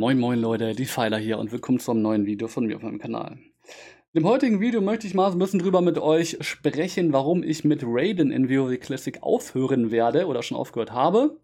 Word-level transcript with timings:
Moin 0.00 0.18
moin 0.18 0.40
Leute, 0.40 0.74
die 0.74 0.86
Pfeiler 0.86 1.18
hier 1.18 1.36
und 1.36 1.52
willkommen 1.52 1.78
zum 1.78 2.00
neuen 2.00 2.24
Video 2.24 2.48
von 2.48 2.64
mir 2.64 2.76
auf 2.76 2.82
meinem 2.82 2.98
Kanal. 2.98 3.32
In 3.32 4.22
dem 4.22 4.24
heutigen 4.24 4.58
Video 4.58 4.80
möchte 4.80 5.06
ich 5.06 5.12
mal 5.12 5.30
ein 5.30 5.38
bisschen 5.38 5.60
drüber 5.60 5.82
mit 5.82 5.98
euch 5.98 6.38
sprechen, 6.40 7.12
warum 7.12 7.42
ich 7.42 7.64
mit 7.64 7.82
Raiden 7.84 8.32
in 8.32 8.48
WoW 8.48 8.80
Classic 8.80 9.22
aufhören 9.22 9.90
werde 9.90 10.26
oder 10.26 10.42
schon 10.42 10.56
aufgehört 10.56 10.92
habe. 10.92 11.38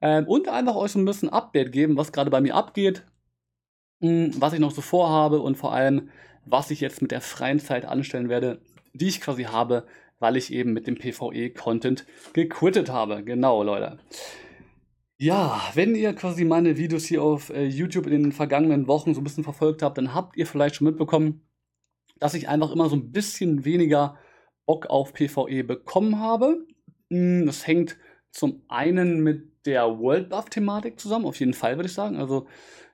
Ähm, 0.00 0.26
und 0.26 0.48
einfach 0.48 0.74
euch 0.74 0.96
ein 0.96 1.04
bisschen 1.04 1.28
Update 1.28 1.70
geben, 1.70 1.96
was 1.96 2.10
gerade 2.10 2.28
bei 2.28 2.40
mir 2.40 2.56
abgeht, 2.56 3.04
mh, 4.00 4.08
hm, 4.08 4.32
was 4.40 4.52
ich 4.52 4.58
noch 4.58 4.72
so 4.72 4.80
vorhabe 4.80 5.38
und 5.38 5.54
vor 5.54 5.72
allem, 5.72 6.08
was 6.44 6.72
ich 6.72 6.80
jetzt 6.80 7.02
mit 7.02 7.12
der 7.12 7.20
freien 7.20 7.60
Zeit 7.60 7.84
anstellen 7.84 8.28
werde, 8.28 8.62
die 8.94 9.06
ich 9.06 9.20
quasi 9.20 9.44
habe, 9.44 9.86
weil 10.18 10.36
ich 10.36 10.52
eben 10.52 10.72
mit 10.72 10.88
dem 10.88 10.96
PvE-Content 10.96 12.04
gequittet 12.32 12.90
habe. 12.90 13.22
Genau, 13.22 13.62
Leute. 13.62 14.00
Ja, 15.18 15.62
wenn 15.74 15.94
ihr 15.94 16.12
quasi 16.14 16.44
meine 16.44 16.76
Videos 16.76 17.06
hier 17.06 17.22
auf 17.22 17.48
äh, 17.50 17.64
YouTube 17.64 18.06
in 18.06 18.24
den 18.24 18.32
vergangenen 18.32 18.86
Wochen 18.86 19.14
so 19.14 19.20
ein 19.20 19.24
bisschen 19.24 19.44
verfolgt 19.44 19.82
habt, 19.82 19.96
dann 19.96 20.12
habt 20.14 20.36
ihr 20.36 20.46
vielleicht 20.46 20.74
schon 20.76 20.86
mitbekommen, 20.86 21.40
dass 22.18 22.34
ich 22.34 22.48
einfach 22.48 22.70
immer 22.70 22.90
so 22.90 22.96
ein 22.96 23.12
bisschen 23.12 23.64
weniger 23.64 24.18
Bock 24.66 24.86
auf 24.86 25.14
PvE 25.14 25.64
bekommen 25.64 26.20
habe. 26.20 26.66
Hm, 27.10 27.46
das 27.46 27.66
hängt 27.66 27.96
zum 28.30 28.62
einen 28.68 29.22
mit 29.22 29.66
der 29.66 29.98
World 29.98 30.28
Buff-Thematik 30.28 31.00
zusammen, 31.00 31.24
auf 31.24 31.40
jeden 31.40 31.54
Fall 31.54 31.76
würde 31.76 31.88
ich 31.88 31.94
sagen. 31.94 32.16
Also 32.16 32.46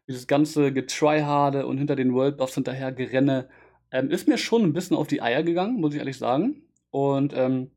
dieses 0.07 0.29
ganze 0.29 0.73
Getryharde 0.73 1.67
und 1.67 1.79
hinter 1.79 1.97
den 1.97 2.15
World 2.15 2.37
Buffs 2.37 2.55
hinterher 2.55 2.93
gerenne 2.93 3.49
ähm, 3.91 4.11
ist 4.11 4.29
mir 4.29 4.39
schon 4.39 4.63
ein 4.63 4.73
bisschen 4.73 4.97
auf 4.97 5.09
die 5.09 5.23
Eier 5.23 5.43
gegangen, 5.43 5.81
muss 5.81 5.93
ich 5.95 5.99
ehrlich 5.99 6.19
sagen. 6.19 6.63
Und 6.91 7.33
ähm, 7.35 7.73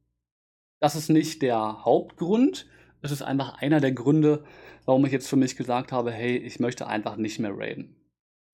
das 0.79 0.95
ist 0.95 1.09
nicht 1.09 1.41
der 1.41 1.83
Hauptgrund. 1.83 2.67
Das 3.05 3.11
ist 3.11 3.21
einfach 3.21 3.61
einer 3.61 3.79
der 3.79 3.91
Gründe, 3.91 4.43
warum 4.85 5.05
ich 5.05 5.11
jetzt 5.11 5.29
für 5.29 5.35
mich 5.35 5.55
gesagt 5.55 5.91
habe, 5.91 6.09
hey, 6.09 6.37
ich 6.37 6.59
möchte 6.59 6.87
einfach 6.87 7.17
nicht 7.17 7.37
mehr 7.37 7.55
raiden. 7.55 7.95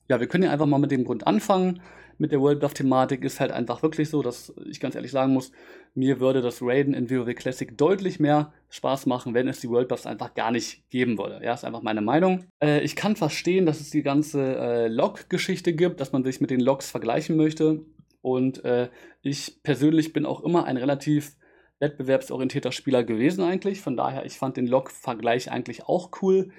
Ja, 0.09 0.19
wir 0.19 0.27
können 0.27 0.43
ja 0.43 0.51
einfach 0.51 0.65
mal 0.65 0.77
mit 0.77 0.91
dem 0.91 1.05
Grund 1.05 1.25
anfangen. 1.25 1.81
Mit 2.17 2.33
der 2.33 2.41
World 2.41 2.59
Buff-Thematik 2.59 3.23
ist 3.23 3.39
halt 3.39 3.53
einfach 3.53 3.81
wirklich 3.81 4.09
so, 4.09 4.21
dass 4.21 4.53
ich 4.69 4.81
ganz 4.81 4.95
ehrlich 4.95 5.11
sagen 5.11 5.31
muss, 5.31 5.53
mir 5.95 6.19
würde 6.19 6.41
das 6.41 6.61
Raiden 6.61 6.93
in 6.93 7.09
WoW 7.09 7.33
Classic 7.33 7.77
deutlich 7.77 8.19
mehr 8.19 8.51
Spaß 8.67 9.05
machen, 9.05 9.33
wenn 9.33 9.47
es 9.47 9.61
die 9.61 9.69
World 9.69 9.87
Buffs 9.87 10.05
einfach 10.05 10.33
gar 10.33 10.51
nicht 10.51 10.89
geben 10.89 11.17
würde. 11.17 11.39
Ja, 11.41 11.53
ist 11.53 11.63
einfach 11.63 11.81
meine 11.81 12.01
Meinung. 12.01 12.43
Äh, 12.61 12.81
ich 12.81 12.97
kann 12.97 13.15
verstehen, 13.15 13.65
dass 13.65 13.79
es 13.79 13.89
die 13.89 14.03
ganze 14.03 14.57
äh, 14.57 14.87
Log-Geschichte 14.89 15.71
gibt, 15.71 16.01
dass 16.01 16.11
man 16.11 16.25
sich 16.25 16.41
mit 16.41 16.49
den 16.49 16.59
Logs 16.59 16.91
vergleichen 16.91 17.37
möchte. 17.37 17.85
Und 18.21 18.65
äh, 18.65 18.89
ich 19.21 19.63
persönlich 19.63 20.11
bin 20.11 20.25
auch 20.25 20.43
immer 20.43 20.65
ein 20.65 20.75
relativ 20.75 21.37
wettbewerbsorientierter 21.81 22.71
Spieler 22.71 23.03
gewesen 23.03 23.43
eigentlich. 23.43 23.81
Von 23.81 23.97
daher, 23.97 24.25
ich 24.25 24.37
fand 24.37 24.55
den 24.55 24.67
Log-Vergleich 24.67 25.51
eigentlich 25.51 25.83
auch 25.83 26.11
cool. 26.21 26.51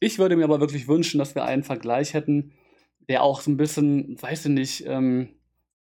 Ich 0.00 0.18
würde 0.18 0.36
mir 0.36 0.44
aber 0.44 0.60
wirklich 0.60 0.88
wünschen, 0.88 1.18
dass 1.18 1.34
wir 1.34 1.44
einen 1.44 1.62
Vergleich 1.62 2.14
hätten, 2.14 2.52
der 3.08 3.22
auch 3.22 3.42
so 3.42 3.50
ein 3.50 3.56
bisschen, 3.56 4.20
weiß 4.20 4.46
ich 4.46 4.52
nicht, 4.52 4.84
ähm, 4.86 5.28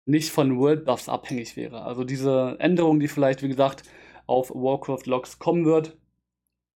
nicht 0.05 0.31
von 0.31 0.57
World 0.57 0.85
Buffs 0.85 1.09
abhängig 1.09 1.57
wäre. 1.57 1.83
Also 1.83 2.05
diese 2.05 2.55
Änderung, 2.59 2.99
die 2.99 3.09
vielleicht, 3.09 3.43
wie 3.43 3.49
gesagt, 3.49 3.83
auf 4.25 4.49
Warcraft 4.51 5.05
Logs 5.05 5.37
kommen 5.37 5.65
wird, 5.65 5.97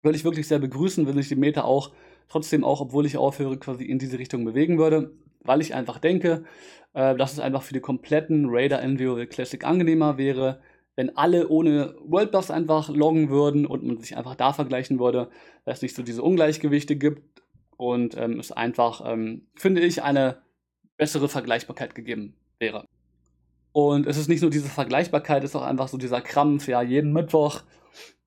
würde 0.03 0.16
ich 0.16 0.25
wirklich 0.25 0.48
sehr 0.48 0.58
begrüßen, 0.58 1.06
wenn 1.06 1.16
sich 1.16 1.28
die 1.28 1.36
Meta 1.36 1.62
auch 1.62 1.92
trotzdem 2.28 2.64
auch, 2.64 2.81
obwohl 2.81 3.06
ich 3.06 3.16
aufhöre, 3.16 3.58
quasi 3.58 3.84
in 3.84 3.98
diese 3.98 4.19
Richtung 4.19 4.44
bewegen 4.44 4.78
würde, 4.78 5.12
weil 5.42 5.61
ich 5.61 5.75
einfach 5.75 5.98
denke, 5.98 6.44
äh, 6.94 7.14
dass 7.16 7.33
es 7.33 7.41
einfach 7.41 7.62
für 7.62 7.75
die 7.75 7.81
kompletten 7.81 8.47
Raider 8.48 8.83
in 8.83 8.98
WoW 8.98 9.28
Classic 9.28 9.64
angenehmer 9.64 10.19
wäre, 10.19 10.61
wenn 11.01 11.17
alle 11.17 11.48
ohne 11.48 11.95
World 12.05 12.31
Buffs 12.31 12.51
einfach 12.51 12.91
loggen 12.91 13.31
würden 13.31 13.65
und 13.65 13.83
man 13.83 13.97
sich 13.97 14.19
einfach 14.19 14.34
da 14.34 14.53
vergleichen 14.53 15.01
würde, 15.01 15.31
dass 15.65 15.79
es 15.79 15.83
nicht 15.83 15.97
so 15.97 16.03
diese 16.03 16.23
Ungleichgewichte 16.23 16.95
gibt 16.95 17.43
und 17.78 18.19
ähm, 18.19 18.38
es 18.38 18.53
einfach, 18.53 19.00
ähm, 19.11 19.47
finde 19.55 19.81
ich, 19.81 20.03
eine 20.03 20.43
bessere 20.99 21.31
Vergleichbarkeit 21.31 21.94
gegeben 21.94 22.37
wäre. 22.59 22.84
Und 23.72 24.06
es 24.06 24.19
ist 24.19 24.28
nicht 24.28 24.43
nur 24.43 24.50
diese 24.50 24.69
Vergleichbarkeit, 24.69 25.43
es 25.43 25.53
ist 25.53 25.56
auch 25.56 25.62
einfach 25.62 25.88
so 25.88 25.97
dieser 25.97 26.21
Krampf, 26.21 26.69
ja, 26.69 26.83
jeden 26.83 27.15
Mittwoch 27.15 27.62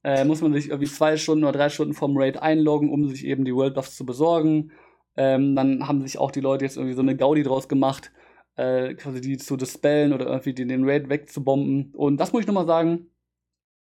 äh, 0.03 0.25
muss 0.25 0.41
man 0.41 0.51
sich 0.51 0.69
irgendwie 0.69 0.89
zwei 0.89 1.15
Stunden 1.15 1.43
oder 1.43 1.53
drei 1.53 1.69
Stunden 1.69 1.93
vom 1.93 2.17
Raid 2.17 2.37
einloggen, 2.37 2.91
um 2.91 3.07
sich 3.07 3.23
eben 3.23 3.45
die 3.45 3.53
World 3.53 3.75
Buffs 3.75 3.95
zu 3.95 4.03
besorgen. 4.03 4.71
Ähm, 5.15 5.55
dann 5.55 5.87
haben 5.87 6.01
sich 6.01 6.17
auch 6.17 6.31
die 6.31 6.41
Leute 6.41 6.65
jetzt 6.65 6.77
irgendwie 6.77 6.95
so 6.95 7.03
eine 7.03 7.15
Gaudi 7.15 7.43
draus 7.43 7.69
gemacht, 7.69 8.11
äh, 8.55 8.93
quasi 8.93 9.21
die 9.21 9.37
zu 9.37 9.57
dispellen 9.57 10.13
oder 10.13 10.27
irgendwie 10.27 10.53
den, 10.53 10.67
den 10.67 10.87
Raid 10.87 11.09
wegzubomben. 11.09 11.93
Und 11.95 12.17
das 12.17 12.33
muss 12.33 12.41
ich 12.41 12.47
nochmal 12.47 12.67
sagen, 12.67 13.07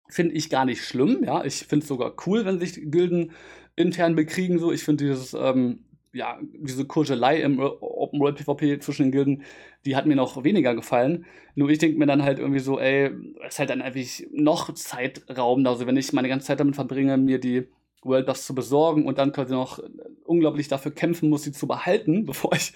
finde 0.08 0.34
ich 0.34 0.50
gar 0.50 0.64
nicht 0.64 0.84
schlimm. 0.84 1.22
Ja, 1.24 1.44
ich 1.44 1.66
finde 1.66 1.84
es 1.84 1.88
sogar 1.88 2.14
cool, 2.26 2.44
wenn 2.44 2.58
sich 2.58 2.80
Gilden 2.90 3.32
intern 3.76 4.14
bekriegen. 4.14 4.58
So, 4.58 4.72
ich 4.72 4.82
finde 4.84 5.04
dieses, 5.04 5.34
ähm, 5.34 5.84
ja, 6.12 6.38
diese 6.42 6.86
Kurgelei 6.86 7.40
im 7.40 7.58
Open 7.58 8.20
World 8.20 8.36
PvP 8.36 8.78
zwischen 8.80 9.04
den 9.04 9.12
Gilden, 9.12 9.42
die 9.84 9.96
hat 9.96 10.06
mir 10.06 10.16
noch 10.16 10.44
weniger 10.44 10.74
gefallen. 10.74 11.24
Nur 11.54 11.70
ich 11.70 11.78
denke 11.78 11.98
mir 11.98 12.06
dann 12.06 12.22
halt 12.22 12.38
irgendwie 12.38 12.60
so, 12.60 12.78
ey, 12.78 13.10
es 13.46 13.54
ist 13.54 13.58
halt 13.58 13.70
dann 13.70 13.82
einfach 13.82 14.00
noch 14.32 14.72
Zeitraum. 14.74 15.66
Also 15.66 15.86
wenn 15.86 15.96
ich 15.96 16.12
meine 16.12 16.28
ganze 16.28 16.46
Zeit 16.46 16.60
damit 16.60 16.74
verbringe, 16.74 17.16
mir 17.16 17.40
die 17.40 17.68
World 18.02 18.26
Buffs 18.26 18.46
zu 18.46 18.54
besorgen 18.54 19.06
und 19.06 19.18
dann 19.18 19.32
quasi 19.32 19.54
noch 19.54 19.78
unglaublich 20.24 20.68
dafür 20.68 20.92
kämpfen 20.92 21.30
muss, 21.30 21.44
sie 21.44 21.52
zu 21.52 21.66
behalten, 21.66 22.26
bevor 22.26 22.52
ich 22.54 22.72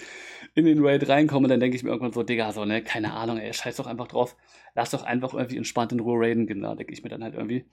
in 0.57 0.65
den 0.65 0.83
Raid 0.83 1.07
reinkomme, 1.07 1.47
dann 1.47 1.59
denke 1.59 1.77
ich 1.77 1.83
mir 1.83 1.91
irgendwann 1.91 2.13
so, 2.13 2.23
Digga, 2.23 2.51
so, 2.51 2.65
ne, 2.65 2.83
keine 2.83 3.13
Ahnung, 3.13 3.37
ey, 3.37 3.53
scheiß 3.53 3.75
doch 3.75 3.85
einfach 3.85 4.07
drauf. 4.07 4.35
Lass 4.73 4.89
doch 4.89 5.03
einfach 5.03 5.33
irgendwie 5.33 5.57
entspannt 5.57 5.91
in 5.91 5.99
Ruhe 5.99 6.19
raiden, 6.19 6.47
genau, 6.47 6.73
denke 6.73 6.93
ich 6.93 7.03
mir 7.03 7.09
dann 7.09 7.23
halt 7.23 7.35
irgendwie. 7.35 7.65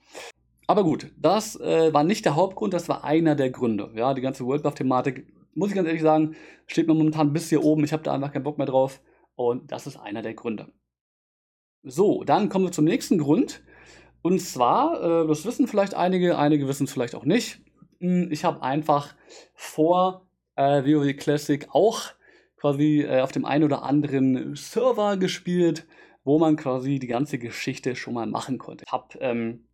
Aber 0.67 0.83
gut, 0.83 1.11
das 1.17 1.59
äh, 1.59 1.93
war 1.93 2.03
nicht 2.03 2.25
der 2.25 2.35
Hauptgrund, 2.35 2.73
das 2.73 2.87
war 2.87 3.03
einer 3.03 3.35
der 3.35 3.49
Gründe. 3.49 3.91
Ja, 3.95 4.13
die 4.13 4.21
ganze 4.21 4.45
World 4.45 4.61
Buff-Thematik, 4.61 5.25
muss 5.55 5.69
ich 5.69 5.75
ganz 5.75 5.87
ehrlich 5.87 6.03
sagen, 6.03 6.35
steht 6.67 6.87
mir 6.87 6.93
momentan 6.93 7.33
bis 7.33 7.49
hier 7.49 7.63
oben. 7.63 7.83
Ich 7.83 7.93
habe 7.93 8.03
da 8.03 8.13
einfach 8.13 8.31
keinen 8.31 8.43
Bock 8.43 8.57
mehr 8.57 8.67
drauf. 8.67 9.01
Und 9.35 9.71
das 9.71 9.87
ist 9.87 9.97
einer 9.97 10.21
der 10.21 10.33
Gründe. 10.33 10.71
So, 11.83 12.23
dann 12.23 12.49
kommen 12.49 12.65
wir 12.65 12.71
zum 12.71 12.85
nächsten 12.85 13.17
Grund. 13.17 13.61
Und 14.21 14.39
zwar, 14.41 15.23
äh, 15.23 15.27
das 15.27 15.45
wissen 15.45 15.67
vielleicht 15.67 15.93
einige, 15.93 16.37
einige 16.37 16.67
wissen 16.67 16.85
es 16.85 16.93
vielleicht 16.93 17.15
auch 17.15 17.25
nicht. 17.25 17.61
Hm, 17.99 18.31
ich 18.31 18.43
habe 18.43 18.61
einfach 18.63 19.15
vor 19.53 20.27
äh, 20.55 20.83
WoW 20.83 21.15
Classic 21.15 21.67
auch 21.71 22.11
quasi 22.57 23.01
äh, 23.01 23.21
auf 23.21 23.31
dem 23.31 23.45
einen 23.45 23.63
oder 23.63 23.83
anderen 23.83 24.55
Server 24.55 25.17
gespielt, 25.17 25.85
wo 26.23 26.39
man 26.39 26.55
quasi 26.55 26.99
die 26.99 27.07
ganze 27.07 27.37
Geschichte 27.37 27.95
schon 27.95 28.13
mal 28.15 28.27
machen 28.27 28.57
konnte. 28.57 28.85
Ich 28.85 28.91
habe 28.91 29.07
ähm, 29.19 29.65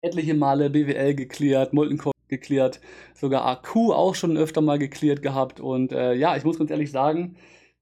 etliche 0.00 0.34
Male 0.34 0.70
BWL 0.70 1.14
geklärt, 1.14 1.72
Molten 1.72 1.98
Core 1.98 2.14
geklärt, 2.28 2.80
sogar 3.14 3.44
AQ 3.44 3.76
auch 3.92 4.14
schon 4.14 4.36
öfter 4.36 4.60
mal 4.60 4.78
geklärt 4.78 5.22
gehabt. 5.22 5.60
Und 5.60 5.92
äh, 5.92 6.14
ja, 6.14 6.36
ich 6.36 6.44
muss 6.44 6.58
ganz 6.58 6.70
ehrlich 6.70 6.90
sagen, 6.90 7.36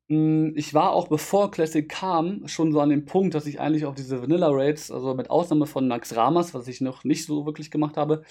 hm, 0.09 0.53
ich 0.57 0.75
war 0.75 0.93
auch 0.93 1.09
bevor 1.09 1.51
Classic 1.51 1.89
kam 1.89 2.47
schon 2.47 2.73
so 2.73 2.81
an 2.81 2.91
dem 2.91 3.07
Punkt, 3.07 3.35
dass 3.35 3.47
ich 3.47 3.61
eigentlich 3.61 3.87
auf 3.87 3.95
diese 3.95 4.21
Vanilla 4.21 4.49
Raids, 4.51 4.91
also 4.91 5.15
mit 5.15 5.31
Ausnahme 5.31 5.67
von 5.67 5.89
Nax 5.89 6.15
Ramas, 6.17 6.53
was 6.55 6.69
ich 6.69 6.81
noch 6.81 7.05
nicht 7.05 7.25
so 7.25 7.47
wirklich 7.47 7.71
gemacht 7.71 7.97
habe, 7.97 8.23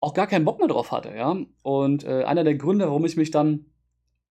auch 0.00 0.12
gar 0.14 0.26
keinen 0.26 0.44
Bock 0.44 0.58
mehr 0.58 0.68
drauf 0.68 0.92
hatte, 0.92 1.14
ja. 1.16 1.36
Und 1.62 2.04
äh, 2.04 2.24
einer 2.24 2.44
der 2.44 2.56
Gründe, 2.56 2.86
warum 2.86 3.06
ich 3.06 3.16
mich 3.16 3.30
dann 3.30 3.66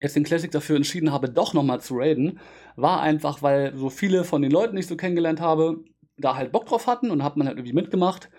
jetzt 0.01 0.17
in 0.17 0.23
Classic 0.23 0.51
dafür 0.51 0.75
entschieden 0.75 1.11
habe, 1.11 1.29
doch 1.29 1.53
nochmal 1.53 1.81
zu 1.81 1.95
raiden, 1.97 2.39
war 2.75 3.01
einfach, 3.01 3.41
weil 3.41 3.75
so 3.75 3.89
viele 3.89 4.23
von 4.23 4.41
den 4.41 4.51
Leuten, 4.51 4.75
die 4.75 4.81
ich 4.81 4.87
so 4.87 4.95
kennengelernt 4.95 5.41
habe, 5.41 5.83
da 6.17 6.35
halt 6.35 6.51
Bock 6.51 6.65
drauf 6.65 6.87
hatten 6.87 7.11
und 7.11 7.23
hat 7.23 7.37
man 7.37 7.47
halt 7.47 7.57
irgendwie 7.57 7.75
mitgemacht. 7.75 8.29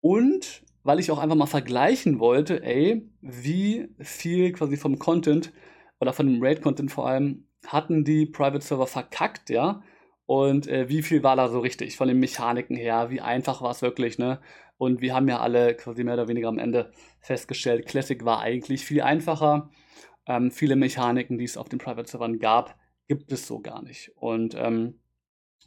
Und 0.00 0.62
weil 0.82 1.00
ich 1.00 1.10
auch 1.10 1.18
einfach 1.18 1.36
mal 1.36 1.46
vergleichen 1.46 2.20
wollte, 2.20 2.62
ey, 2.62 3.10
wie 3.20 3.88
viel 4.00 4.52
quasi 4.52 4.76
vom 4.76 4.98
Content 4.98 5.52
oder 5.98 6.12
von 6.12 6.26
dem 6.26 6.42
Raid-Content 6.42 6.92
vor 6.92 7.08
allem 7.08 7.48
hatten 7.66 8.04
die 8.04 8.26
Private 8.26 8.64
Server 8.64 8.86
verkackt, 8.86 9.50
ja? 9.50 9.82
Und 10.26 10.66
äh, 10.68 10.88
wie 10.88 11.02
viel 11.02 11.22
war 11.22 11.36
da 11.36 11.48
so 11.48 11.60
richtig 11.60 11.96
von 11.96 12.08
den 12.08 12.20
Mechaniken 12.20 12.76
her? 12.76 13.10
Wie 13.10 13.20
einfach 13.20 13.62
war 13.62 13.70
es 13.70 13.82
wirklich, 13.82 14.18
ne? 14.18 14.40
Und 14.76 15.00
wir 15.00 15.14
haben 15.14 15.28
ja 15.28 15.40
alle 15.40 15.74
quasi 15.74 16.04
mehr 16.04 16.14
oder 16.14 16.28
weniger 16.28 16.48
am 16.48 16.58
Ende 16.58 16.92
festgestellt, 17.20 17.86
Classic 17.86 18.24
war 18.24 18.40
eigentlich 18.40 18.84
viel 18.84 19.02
einfacher. 19.02 19.70
Ähm, 20.26 20.50
viele 20.50 20.76
Mechaniken, 20.76 21.38
die 21.38 21.44
es 21.44 21.56
auf 21.56 21.68
den 21.68 21.78
Private 21.78 22.08
Servern 22.08 22.38
gab, 22.38 22.76
gibt 23.08 23.30
es 23.32 23.46
so 23.46 23.60
gar 23.60 23.82
nicht. 23.82 24.12
Und 24.16 24.54
ähm, 24.58 24.94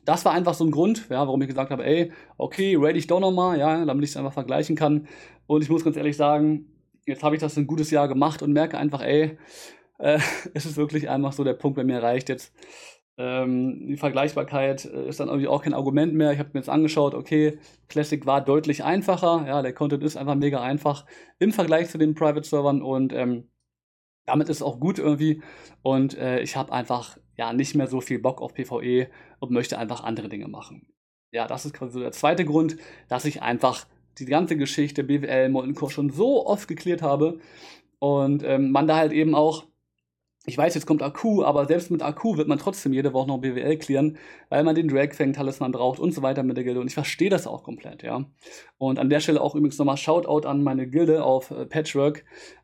das 0.06 0.26
war 0.26 0.32
einfach 0.32 0.54
so 0.54 0.66
ein 0.66 0.72
Grund, 0.72 1.08
ja, 1.10 1.20
warum 1.20 1.42
ich 1.42 1.48
gesagt 1.48 1.70
habe, 1.70 1.86
ey, 1.86 2.12
okay, 2.38 2.76
rate 2.80 2.98
ich 2.98 3.08
doch 3.08 3.20
nochmal, 3.20 3.60
ja, 3.60 3.86
damit 3.86 4.04
ich 4.04 4.12
es 4.12 4.18
einfach 4.18 4.34
vergleichen 4.34 4.76
kann. 4.76 5.08
Und 5.48 5.62
ich 5.64 5.70
muss 5.70 5.84
ganz 5.84 5.98
ehrlich 5.98 6.18
sagen, 6.18 6.72
jetzt 7.06 7.24
habe 7.24 7.36
ich 7.36 7.42
das 7.42 7.58
ein 7.58 7.68
gutes 7.68 7.92
Jahr 7.92 8.08
gemacht 8.08 8.42
und 8.42 8.54
merke 8.54 8.78
einfach, 8.78 9.02
ey, 9.02 9.38
äh, 10.00 10.20
es 10.54 10.66
ist 10.66 10.78
wirklich 10.78 11.10
einfach 11.10 11.34
so 11.34 11.44
der 11.44 11.54
Punkt, 11.54 11.76
bei 11.76 11.84
mir 11.84 12.02
reicht 12.02 12.30
jetzt. 12.30 12.54
Ähm, 13.20 13.88
die 13.88 13.98
Vergleichbarkeit 13.98 14.86
äh, 14.86 15.10
ist 15.10 15.20
dann 15.20 15.28
irgendwie 15.28 15.48
auch 15.48 15.64
kein 15.64 15.74
Argument 15.74 16.14
mehr. 16.14 16.32
Ich 16.32 16.40
habe 16.40 16.50
mir 16.54 16.60
jetzt 16.60 16.70
angeschaut, 16.70 17.16
okay, 17.16 17.58
Classic 17.90 18.26
war 18.26 18.42
deutlich 18.42 18.84
einfacher. 18.84 19.46
Ja, 19.48 19.62
der 19.62 19.74
Content 19.74 20.04
ist 20.04 20.18
einfach 20.18 20.36
mega 20.36 20.62
einfach 20.62 21.06
im 21.40 21.52
Vergleich 21.52 21.90
zu 21.90 21.98
den 21.98 22.14
Private-Servern 22.14 22.82
und 22.82 23.14
ähm, 23.14 23.50
damit 24.28 24.50
ist 24.50 24.58
es 24.58 24.64
auch 24.64 24.80
gut 24.80 25.00
irgendwie. 25.00 25.42
Und 25.82 26.16
äh, 26.18 26.42
ich 26.42 26.56
habe 26.56 26.72
einfach 26.72 27.18
ja 27.36 27.54
nicht 27.54 27.74
mehr 27.74 27.88
so 27.88 28.02
viel 28.02 28.20
Bock 28.20 28.42
auf 28.42 28.54
PvE 28.54 29.08
und 29.40 29.52
möchte 29.52 29.80
einfach 29.80 30.04
andere 30.04 30.30
Dinge 30.30 30.48
machen. 30.48 30.88
Ja, 31.32 31.48
das 31.48 31.66
ist 31.66 31.74
quasi 31.74 31.94
so 31.94 32.00
der 32.00 32.12
zweite 32.12 32.46
Grund, 32.46 32.78
dass 33.08 33.26
ich 33.26 33.42
einfach 33.42 33.88
die 34.20 34.26
ganze 34.26 34.58
Geschichte 34.58 35.04
BWL 35.04 35.50
Molten 35.50 35.76
Core 35.76 35.92
schon 35.92 36.10
so 36.10 36.46
oft 36.46 36.68
geklärt 36.68 37.02
habe 37.02 37.40
und 38.00 38.44
ähm, 38.44 38.72
man 38.72 38.88
da 38.88 38.98
halt 38.98 39.12
eben 39.12 39.34
auch 39.36 39.66
ich 40.50 40.58
weiß, 40.58 40.76
jetzt 40.76 40.86
kommt 40.86 41.04
Akku, 41.04 41.44
aber 41.44 41.66
selbst 41.66 41.92
mit 41.92 42.02
Akku 42.02 42.38
wird 42.38 42.48
man 42.48 42.58
trotzdem 42.58 42.94
jede 42.94 43.12
Woche 43.12 43.28
noch 43.28 43.40
BWL 43.40 43.76
clearen, 43.78 44.18
weil 44.48 44.64
man 44.64 44.76
den 44.76 44.88
Dragfang-Talisman 44.88 45.74
braucht 45.74 46.00
und 46.00 46.14
so 46.14 46.22
weiter 46.22 46.42
mit 46.42 46.56
der 46.56 46.64
Gilde. 46.64 46.80
Und 46.80 46.88
ich 46.88 46.94
verstehe 46.94 47.30
das 47.30 47.48
auch 47.48 47.64
komplett, 47.64 48.02
ja. 48.02 48.24
Und 48.78 48.98
an 48.98 49.10
der 49.10 49.20
Stelle 49.20 49.42
auch 49.42 49.56
übrigens 49.56 49.78
nochmal 49.78 49.98
Shoutout 49.98 50.48
an 50.48 50.64
meine 50.64 50.88
Gilde 50.88 51.26
auf 51.26 51.52
äh, 51.52 51.66
Patchwork, 51.66 52.24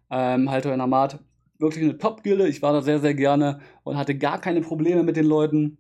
ähm, 0.09 0.49
halt 0.49 0.65
euer 0.65 0.77
Namat. 0.77 1.19
Wirklich 1.63 1.83
eine 1.83 1.97
Top-Gilde. 1.97 2.47
Ich 2.47 2.61
war 2.61 2.73
da 2.73 2.81
sehr, 2.81 2.99
sehr 2.99 3.13
gerne 3.13 3.59
und 3.83 3.97
hatte 3.97 4.15
gar 4.15 4.39
keine 4.39 4.61
Probleme 4.61 5.03
mit 5.03 5.15
den 5.15 5.25
Leuten. 5.25 5.77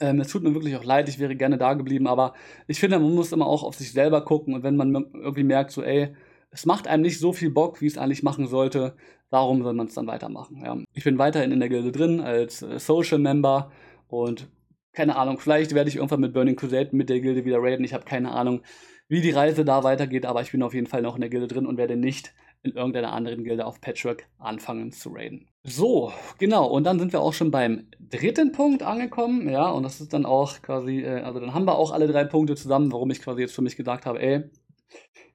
Ähm, 0.00 0.20
es 0.20 0.28
tut 0.28 0.42
mir 0.42 0.54
wirklich 0.54 0.76
auch 0.76 0.84
leid, 0.84 1.08
ich 1.08 1.18
wäre 1.18 1.36
gerne 1.36 1.58
da 1.58 1.74
geblieben, 1.74 2.06
aber 2.06 2.34
ich 2.66 2.80
finde, 2.80 2.98
man 2.98 3.14
muss 3.14 3.32
immer 3.32 3.46
auch 3.46 3.62
auf 3.62 3.76
sich 3.76 3.92
selber 3.92 4.24
gucken 4.24 4.54
und 4.54 4.62
wenn 4.62 4.76
man 4.76 4.94
irgendwie 5.14 5.44
merkt, 5.44 5.70
so, 5.70 5.82
ey, 5.82 6.14
es 6.50 6.66
macht 6.66 6.86
einem 6.86 7.02
nicht 7.02 7.18
so 7.18 7.32
viel 7.32 7.50
Bock, 7.50 7.80
wie 7.80 7.86
es 7.86 7.96
eigentlich 7.96 8.22
machen 8.22 8.46
sollte, 8.46 8.96
warum 9.30 9.62
soll 9.62 9.72
man 9.72 9.86
es 9.86 9.94
dann 9.94 10.06
weitermachen? 10.06 10.62
Ja. 10.64 10.76
Ich 10.92 11.04
bin 11.04 11.18
weiterhin 11.18 11.52
in 11.52 11.60
der 11.60 11.68
Gilde 11.68 11.92
drin 11.92 12.20
als 12.20 12.62
äh, 12.62 12.78
Social 12.78 13.18
Member 13.18 13.70
und 14.08 14.48
keine 14.92 15.16
Ahnung, 15.16 15.38
vielleicht 15.38 15.74
werde 15.74 15.90
ich 15.90 15.96
irgendwann 15.96 16.20
mit 16.20 16.32
Burning 16.32 16.56
Crusade 16.56 16.96
mit 16.96 17.10
der 17.10 17.20
Gilde 17.20 17.44
wieder 17.44 17.58
raiden. 17.60 17.84
Ich 17.84 17.92
habe 17.92 18.04
keine 18.04 18.32
Ahnung, 18.32 18.62
wie 19.08 19.20
die 19.20 19.30
Reise 19.30 19.64
da 19.64 19.84
weitergeht, 19.84 20.26
aber 20.26 20.40
ich 20.40 20.52
bin 20.52 20.62
auf 20.62 20.74
jeden 20.74 20.86
Fall 20.86 21.02
noch 21.02 21.14
in 21.14 21.20
der 21.20 21.30
Gilde 21.30 21.48
drin 21.48 21.66
und 21.66 21.76
werde 21.76 21.96
nicht 21.96 22.32
in 22.62 22.72
irgendeiner 22.72 23.12
anderen 23.12 23.44
Gilde 23.44 23.66
auf 23.66 23.80
Patchwork 23.80 24.26
anfangen 24.38 24.92
zu 24.92 25.10
raiden. 25.10 25.48
So, 25.62 26.12
genau, 26.38 26.66
und 26.66 26.84
dann 26.84 26.98
sind 26.98 27.12
wir 27.12 27.20
auch 27.20 27.32
schon 27.32 27.50
beim 27.50 27.88
dritten 27.98 28.52
Punkt 28.52 28.82
angekommen, 28.82 29.48
ja, 29.48 29.68
und 29.68 29.82
das 29.82 30.00
ist 30.00 30.12
dann 30.12 30.26
auch 30.26 30.62
quasi, 30.62 31.00
äh, 31.00 31.22
also 31.22 31.40
dann 31.40 31.54
haben 31.54 31.66
wir 31.66 31.76
auch 31.76 31.92
alle 31.92 32.06
drei 32.06 32.24
Punkte 32.24 32.54
zusammen, 32.54 32.92
warum 32.92 33.10
ich 33.10 33.20
quasi 33.20 33.40
jetzt 33.40 33.54
für 33.54 33.62
mich 33.62 33.76
gesagt 33.76 34.06
habe, 34.06 34.20
ey, 34.20 34.44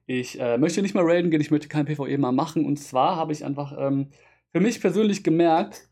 ich 0.06 0.40
äh, 0.40 0.58
möchte 0.58 0.82
nicht 0.82 0.94
mehr 0.94 1.04
raiden 1.04 1.30
gehen, 1.30 1.40
ich 1.40 1.50
möchte 1.50 1.68
kein 1.68 1.86
PvE 1.86 2.18
mal 2.18 2.32
machen. 2.32 2.64
Und 2.64 2.76
zwar 2.76 3.16
habe 3.16 3.32
ich 3.32 3.44
einfach 3.44 3.76
ähm, 3.78 4.10
für 4.52 4.60
mich 4.60 4.80
persönlich 4.80 5.24
gemerkt, 5.24 5.88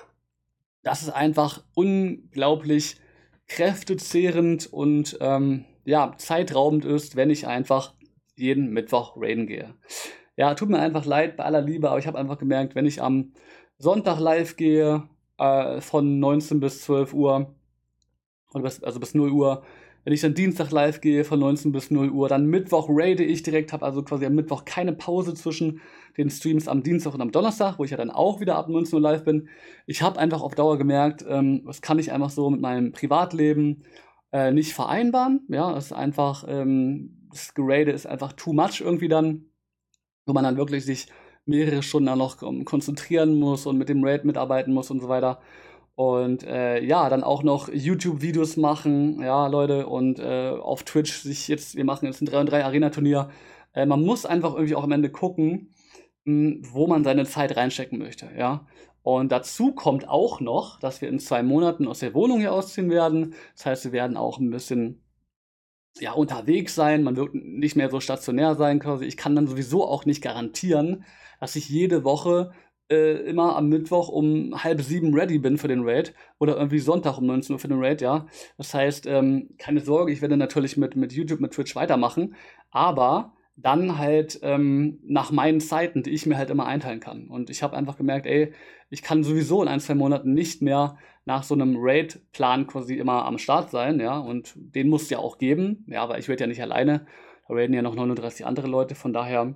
dass 0.83 1.03
es 1.03 1.11
einfach 1.11 1.63
unglaublich 1.75 2.97
kräftezehrend 3.47 4.73
und 4.73 5.19
ähm, 5.21 5.65
ja, 5.85 6.15
zeitraubend 6.17 6.85
ist, 6.85 7.17
wenn 7.17 7.31
ich 7.31 7.47
einfach 7.47 7.95
jeden 8.37 8.71
Mittwoch 8.71 9.17
raiden 9.17 9.47
gehe. 9.47 9.75
Ja, 10.41 10.55
tut 10.55 10.71
mir 10.71 10.79
einfach 10.79 11.05
leid 11.05 11.37
bei 11.37 11.45
aller 11.45 11.61
Liebe, 11.61 11.91
aber 11.91 11.99
ich 11.99 12.07
habe 12.07 12.19
einfach 12.19 12.39
gemerkt, 12.39 12.75
wenn 12.75 12.87
ich 12.87 13.03
am 13.03 13.35
Sonntag 13.77 14.19
live 14.19 14.57
gehe, 14.57 15.03
äh, 15.37 15.83
von 15.83 16.19
19 16.19 16.61
bis 16.61 16.81
12 16.81 17.13
Uhr, 17.13 17.55
bis, 18.55 18.83
also 18.83 19.01
bis 19.01 19.15
0 19.15 19.33
Uhr, 19.33 19.63
wenn 20.05 20.15
ich 20.15 20.23
dann 20.23 20.33
Dienstag 20.33 20.71
live 20.71 21.03
gehe 21.03 21.25
von 21.25 21.41
19 21.41 21.73
bis 21.73 21.91
0 21.91 22.09
Uhr, 22.09 22.27
dann 22.31 22.47
Mittwoch 22.47 22.87
raide 22.89 23.23
ich 23.23 23.43
direkt, 23.43 23.75
habe 23.75 23.85
also 23.85 24.03
quasi 24.03 24.25
am 24.25 24.35
Mittwoch 24.35 24.65
keine 24.65 24.95
Pause 24.95 25.35
zwischen 25.35 25.83
den 26.17 26.31
Streams 26.31 26.69
am 26.69 26.83
Dienstag 26.83 27.13
und 27.13 27.21
am 27.21 27.33
Donnerstag, 27.33 27.79
wo 27.79 27.85
ich 27.85 27.91
ja 27.91 27.99
dann 27.99 28.11
auch 28.11 28.41
wieder 28.41 28.57
ab 28.57 28.71
19 28.71 28.95
Uhr 28.95 29.03
live 29.03 29.25
bin. 29.25 29.51
Ich 29.87 30.01
habe 30.01 30.19
einfach 30.19 30.41
auf 30.41 30.55
Dauer 30.55 30.79
gemerkt, 30.79 31.23
ähm, 31.29 31.67
das 31.67 31.83
kann 31.83 31.99
ich 31.99 32.13
einfach 32.13 32.31
so 32.31 32.49
mit 32.49 32.63
meinem 32.63 32.93
Privatleben 32.93 33.85
äh, 34.33 34.53
nicht 34.53 34.73
vereinbaren. 34.73 35.43
Ja, 35.51 35.77
es 35.77 35.89
ist 35.89 35.93
einfach, 35.93 36.47
ähm, 36.49 37.29
das 37.31 37.53
Gerade 37.53 37.91
ist 37.91 38.07
einfach 38.07 38.33
too 38.33 38.55
much 38.55 38.81
irgendwie 38.81 39.09
dann, 39.09 39.50
wo 40.31 40.33
man 40.33 40.45
dann 40.45 40.57
wirklich 40.57 40.85
sich 40.85 41.09
mehrere 41.45 41.83
Stunden 41.83 42.07
dann 42.07 42.19
noch 42.19 42.41
um, 42.41 42.65
konzentrieren 42.65 43.35
muss 43.35 43.67
und 43.67 43.77
mit 43.79 43.89
dem 43.89 44.05
Raid 44.05 44.25
mitarbeiten 44.25 44.73
muss 44.73 44.93
und 44.93 45.01
so 45.01 45.09
weiter. 45.09 45.41
Und 45.97 46.45
äh, 46.45 46.81
ja, 46.85 47.09
dann 47.11 47.25
auch 47.25 47.43
noch 47.43 47.69
YouTube-Videos 47.69 48.57
machen, 48.57 49.21
ja, 49.21 49.49
Leute, 49.49 49.89
und 49.89 50.21
äh, 50.21 50.51
auf 50.51 50.85
Twitch 50.85 51.23
sich 51.23 51.49
jetzt, 51.49 51.75
wir 51.75 51.85
machen 51.85 52.07
jetzt 52.07 52.23
ein 52.23 52.27
3 52.27 52.41
und 52.41 52.47
3 52.47 52.65
Arena-Turnier. 52.65 53.29
Äh, 53.75 53.87
man 53.87 54.03
muss 54.03 54.25
einfach 54.25 54.55
irgendwie 54.55 54.77
auch 54.77 54.85
am 54.85 54.93
Ende 54.93 55.11
gucken, 55.11 55.75
mh, 56.27 56.33
hm, 56.33 56.63
wo 56.71 56.87
man 56.87 57.03
seine 57.03 57.25
Zeit 57.27 57.57
reinstecken 57.57 57.99
möchte, 57.99 58.31
ja. 58.39 58.67
Und 59.03 59.33
dazu 59.33 59.73
kommt 59.73 60.09
auch 60.09 60.41
noch, 60.41 60.79
dass 60.79 61.01
wir 61.01 61.09
in 61.09 61.19
zwei 61.19 61.43
Monaten 61.43 61.89
aus 61.89 61.99
der 61.99 62.15
Wohnung 62.15 62.39
hier 62.39 62.53
ausziehen 62.53 62.91
werden. 62.91 63.35
Das 63.57 63.67
heißt, 63.67 63.85
wir 63.87 63.93
werden 63.93 64.17
auch 64.17 64.39
ein 64.39 64.51
bisschen 64.51 65.03
ja, 65.99 66.13
unterwegs 66.13 66.75
sein. 66.75 67.03
Man 67.03 67.17
wird 67.17 67.35
nicht 67.35 67.77
mehr 67.77 67.91
so 67.91 68.01
stationär 68.01 68.55
sein 68.55 68.79
quasi. 68.79 69.05
Ich 69.05 69.17
kann 69.17 69.35
dann 69.35 69.47
sowieso 69.47 69.87
auch 69.87 70.05
nicht 70.05 70.23
garantieren, 70.23 71.05
dass 71.41 71.57
ich 71.57 71.69
jede 71.69 72.05
Woche 72.05 72.53
äh, 72.91 73.17
immer 73.29 73.57
am 73.57 73.69
Mittwoch 73.69 74.09
um 74.09 74.63
halb 74.63 74.83
sieben 74.83 75.15
ready 75.15 75.39
bin 75.39 75.59
für 75.59 75.69
den 75.69 75.89
Raid 75.89 76.15
oder 76.39 76.57
irgendwie 76.57 76.81
Sonntag 76.81 77.19
um 77.19 77.27
19 77.27 77.55
Uhr 77.55 77.59
für 77.59 77.69
den 77.69 77.83
Raid, 77.83 78.01
ja. 78.01 78.27
Das 78.57 78.75
heißt, 78.75 79.07
ähm, 79.07 79.51
keine 79.59 79.81
Sorge, 79.81 80.13
ich 80.13 80.21
werde 80.23 80.37
natürlich 80.37 80.77
mit, 80.77 80.97
mit 80.97 81.13
YouTube, 81.13 81.41
mit 81.41 81.53
Twitch 81.53 81.77
weitermachen, 81.77 82.35
aber 82.71 83.33
dann 83.63 83.99
halt 83.99 84.41
ähm, 84.43 84.99
nach 85.03 85.31
meinen 85.31 85.61
Zeiten, 85.61 86.03
die 86.03 86.11
ich 86.11 86.27
mir 86.27 86.37
halt 86.37 86.51
immer 86.51 86.67
einteilen 86.67 87.01
kann. 87.01 87.29
Und 87.29 87.51
ich 87.51 87.63
habe 87.63 87.77
einfach 87.77 87.97
gemerkt, 87.97 88.27
ey, 88.27 88.53
ich 88.91 89.03
kann 89.03 89.23
sowieso 89.23 89.63
in 89.63 89.69
ein, 89.69 89.81
zwei 89.81 89.95
Monaten 89.95 90.33
nicht 90.35 90.63
mehr 90.63 90.99
nach 91.25 91.43
so 91.43 91.55
einem 91.55 91.77
Raid-Plan 91.79 92.67
quasi 92.67 92.97
immer 92.97 93.25
am 93.25 93.39
Start 93.39 93.71
sein, 93.71 94.01
ja. 94.01 94.19
Und 94.19 94.55
den 94.57 94.89
muss 94.89 95.03
es 95.03 95.11
ja 95.11 95.19
auch 95.19 95.39
geben, 95.39 95.85
ja, 95.89 96.09
weil 96.09 96.21
ich 96.21 96.29
werde 96.29 96.45
ja 96.45 96.47
nicht 96.47 96.63
alleine. 96.63 97.07
Da 97.47 97.55
raiden 97.55 97.75
ja 97.75 97.83
noch 97.83 97.95
39 97.95 98.47
andere 98.47 98.67
Leute, 98.67 98.95
von 98.95 99.13
daher 99.13 99.55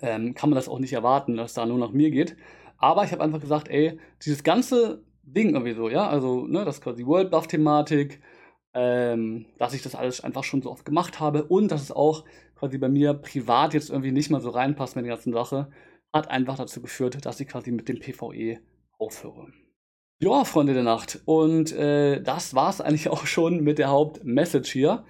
ähm, 0.00 0.34
kann 0.34 0.50
man 0.50 0.56
das 0.56 0.68
auch 0.68 0.78
nicht 0.78 0.92
erwarten, 0.92 1.36
dass 1.36 1.54
da 1.54 1.66
nur 1.66 1.78
nach 1.78 1.92
mir 1.92 2.10
geht. 2.10 2.36
Aber 2.78 3.04
ich 3.04 3.12
habe 3.12 3.22
einfach 3.22 3.40
gesagt, 3.40 3.68
ey, 3.68 3.98
dieses 4.24 4.42
ganze 4.42 5.04
Ding 5.22 5.50
irgendwie 5.50 5.74
so, 5.74 5.88
ja, 5.88 6.08
also, 6.08 6.46
ne, 6.46 6.64
das 6.64 6.80
quasi 6.80 7.04
World 7.06 7.30
Buff-Thematik, 7.30 8.20
ähm, 8.74 9.46
dass 9.58 9.74
ich 9.74 9.82
das 9.82 9.94
alles 9.94 10.22
einfach 10.22 10.44
schon 10.44 10.62
so 10.62 10.70
oft 10.70 10.84
gemacht 10.84 11.20
habe 11.20 11.44
und 11.44 11.70
dass 11.70 11.82
es 11.82 11.92
auch 11.92 12.24
quasi 12.54 12.78
bei 12.78 12.88
mir 12.88 13.14
privat 13.14 13.74
jetzt 13.74 13.90
irgendwie 13.90 14.12
nicht 14.12 14.30
mal 14.30 14.40
so 14.40 14.50
reinpasst 14.50 14.96
mit 14.96 15.04
der 15.04 15.14
ganzen 15.14 15.32
Sache, 15.32 15.70
hat 16.12 16.30
einfach 16.30 16.56
dazu 16.56 16.80
geführt, 16.80 17.24
dass 17.24 17.40
ich 17.40 17.48
quasi 17.48 17.72
mit 17.72 17.88
dem 17.88 17.98
PvE 17.98 18.60
aufhöre. 18.98 19.48
Ja, 20.22 20.44
Freunde 20.44 20.74
der 20.74 20.82
Nacht. 20.82 21.22
Und 21.24 21.72
äh, 21.72 22.22
das 22.22 22.54
es 22.54 22.80
eigentlich 22.80 23.08
auch 23.10 23.26
schon 23.26 23.62
mit 23.62 23.78
der 23.78 23.88
Hauptmessage 23.88 24.70
hier. 24.70 25.04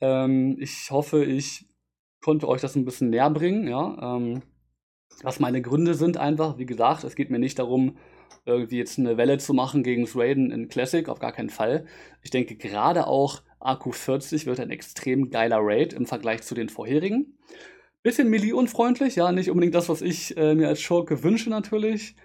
Ähm, 0.00 0.56
ich 0.60 0.90
hoffe, 0.90 1.24
ich 1.24 1.66
konnte 2.22 2.48
euch 2.48 2.60
das 2.60 2.76
ein 2.76 2.84
bisschen 2.84 3.10
näher 3.10 3.30
bringen, 3.30 3.66
ja. 3.66 4.16
Ähm, 4.16 4.42
was 5.22 5.40
meine 5.40 5.62
Gründe 5.62 5.94
sind 5.94 6.16
einfach, 6.16 6.58
wie 6.58 6.66
gesagt, 6.66 7.04
es 7.04 7.14
geht 7.14 7.30
mir 7.30 7.38
nicht 7.38 7.58
darum, 7.58 7.98
irgendwie 8.44 8.78
jetzt 8.78 8.98
eine 8.98 9.16
Welle 9.16 9.38
zu 9.38 9.54
machen 9.54 9.82
gegen 9.82 10.08
Raiden 10.14 10.50
in 10.50 10.68
Classic, 10.68 11.08
auf 11.08 11.18
gar 11.18 11.32
keinen 11.32 11.50
Fall. 11.50 11.86
Ich 12.22 12.30
denke, 12.30 12.56
gerade 12.56 13.06
auch 13.06 13.42
AQ40 13.60 14.46
wird 14.46 14.60
ein 14.60 14.70
extrem 14.70 15.30
geiler 15.30 15.58
Raid 15.60 15.92
im 15.92 16.06
Vergleich 16.06 16.42
zu 16.42 16.54
den 16.54 16.68
vorherigen. 16.68 17.38
Bisschen 18.02 18.28
Melee-unfreundlich, 18.28 19.16
ja, 19.16 19.32
nicht 19.32 19.50
unbedingt 19.50 19.74
das, 19.74 19.88
was 19.88 20.02
ich 20.02 20.36
äh, 20.36 20.54
mir 20.54 20.68
als 20.68 20.80
Schurke 20.80 21.22
wünsche 21.22 21.48
natürlich. 21.48 22.16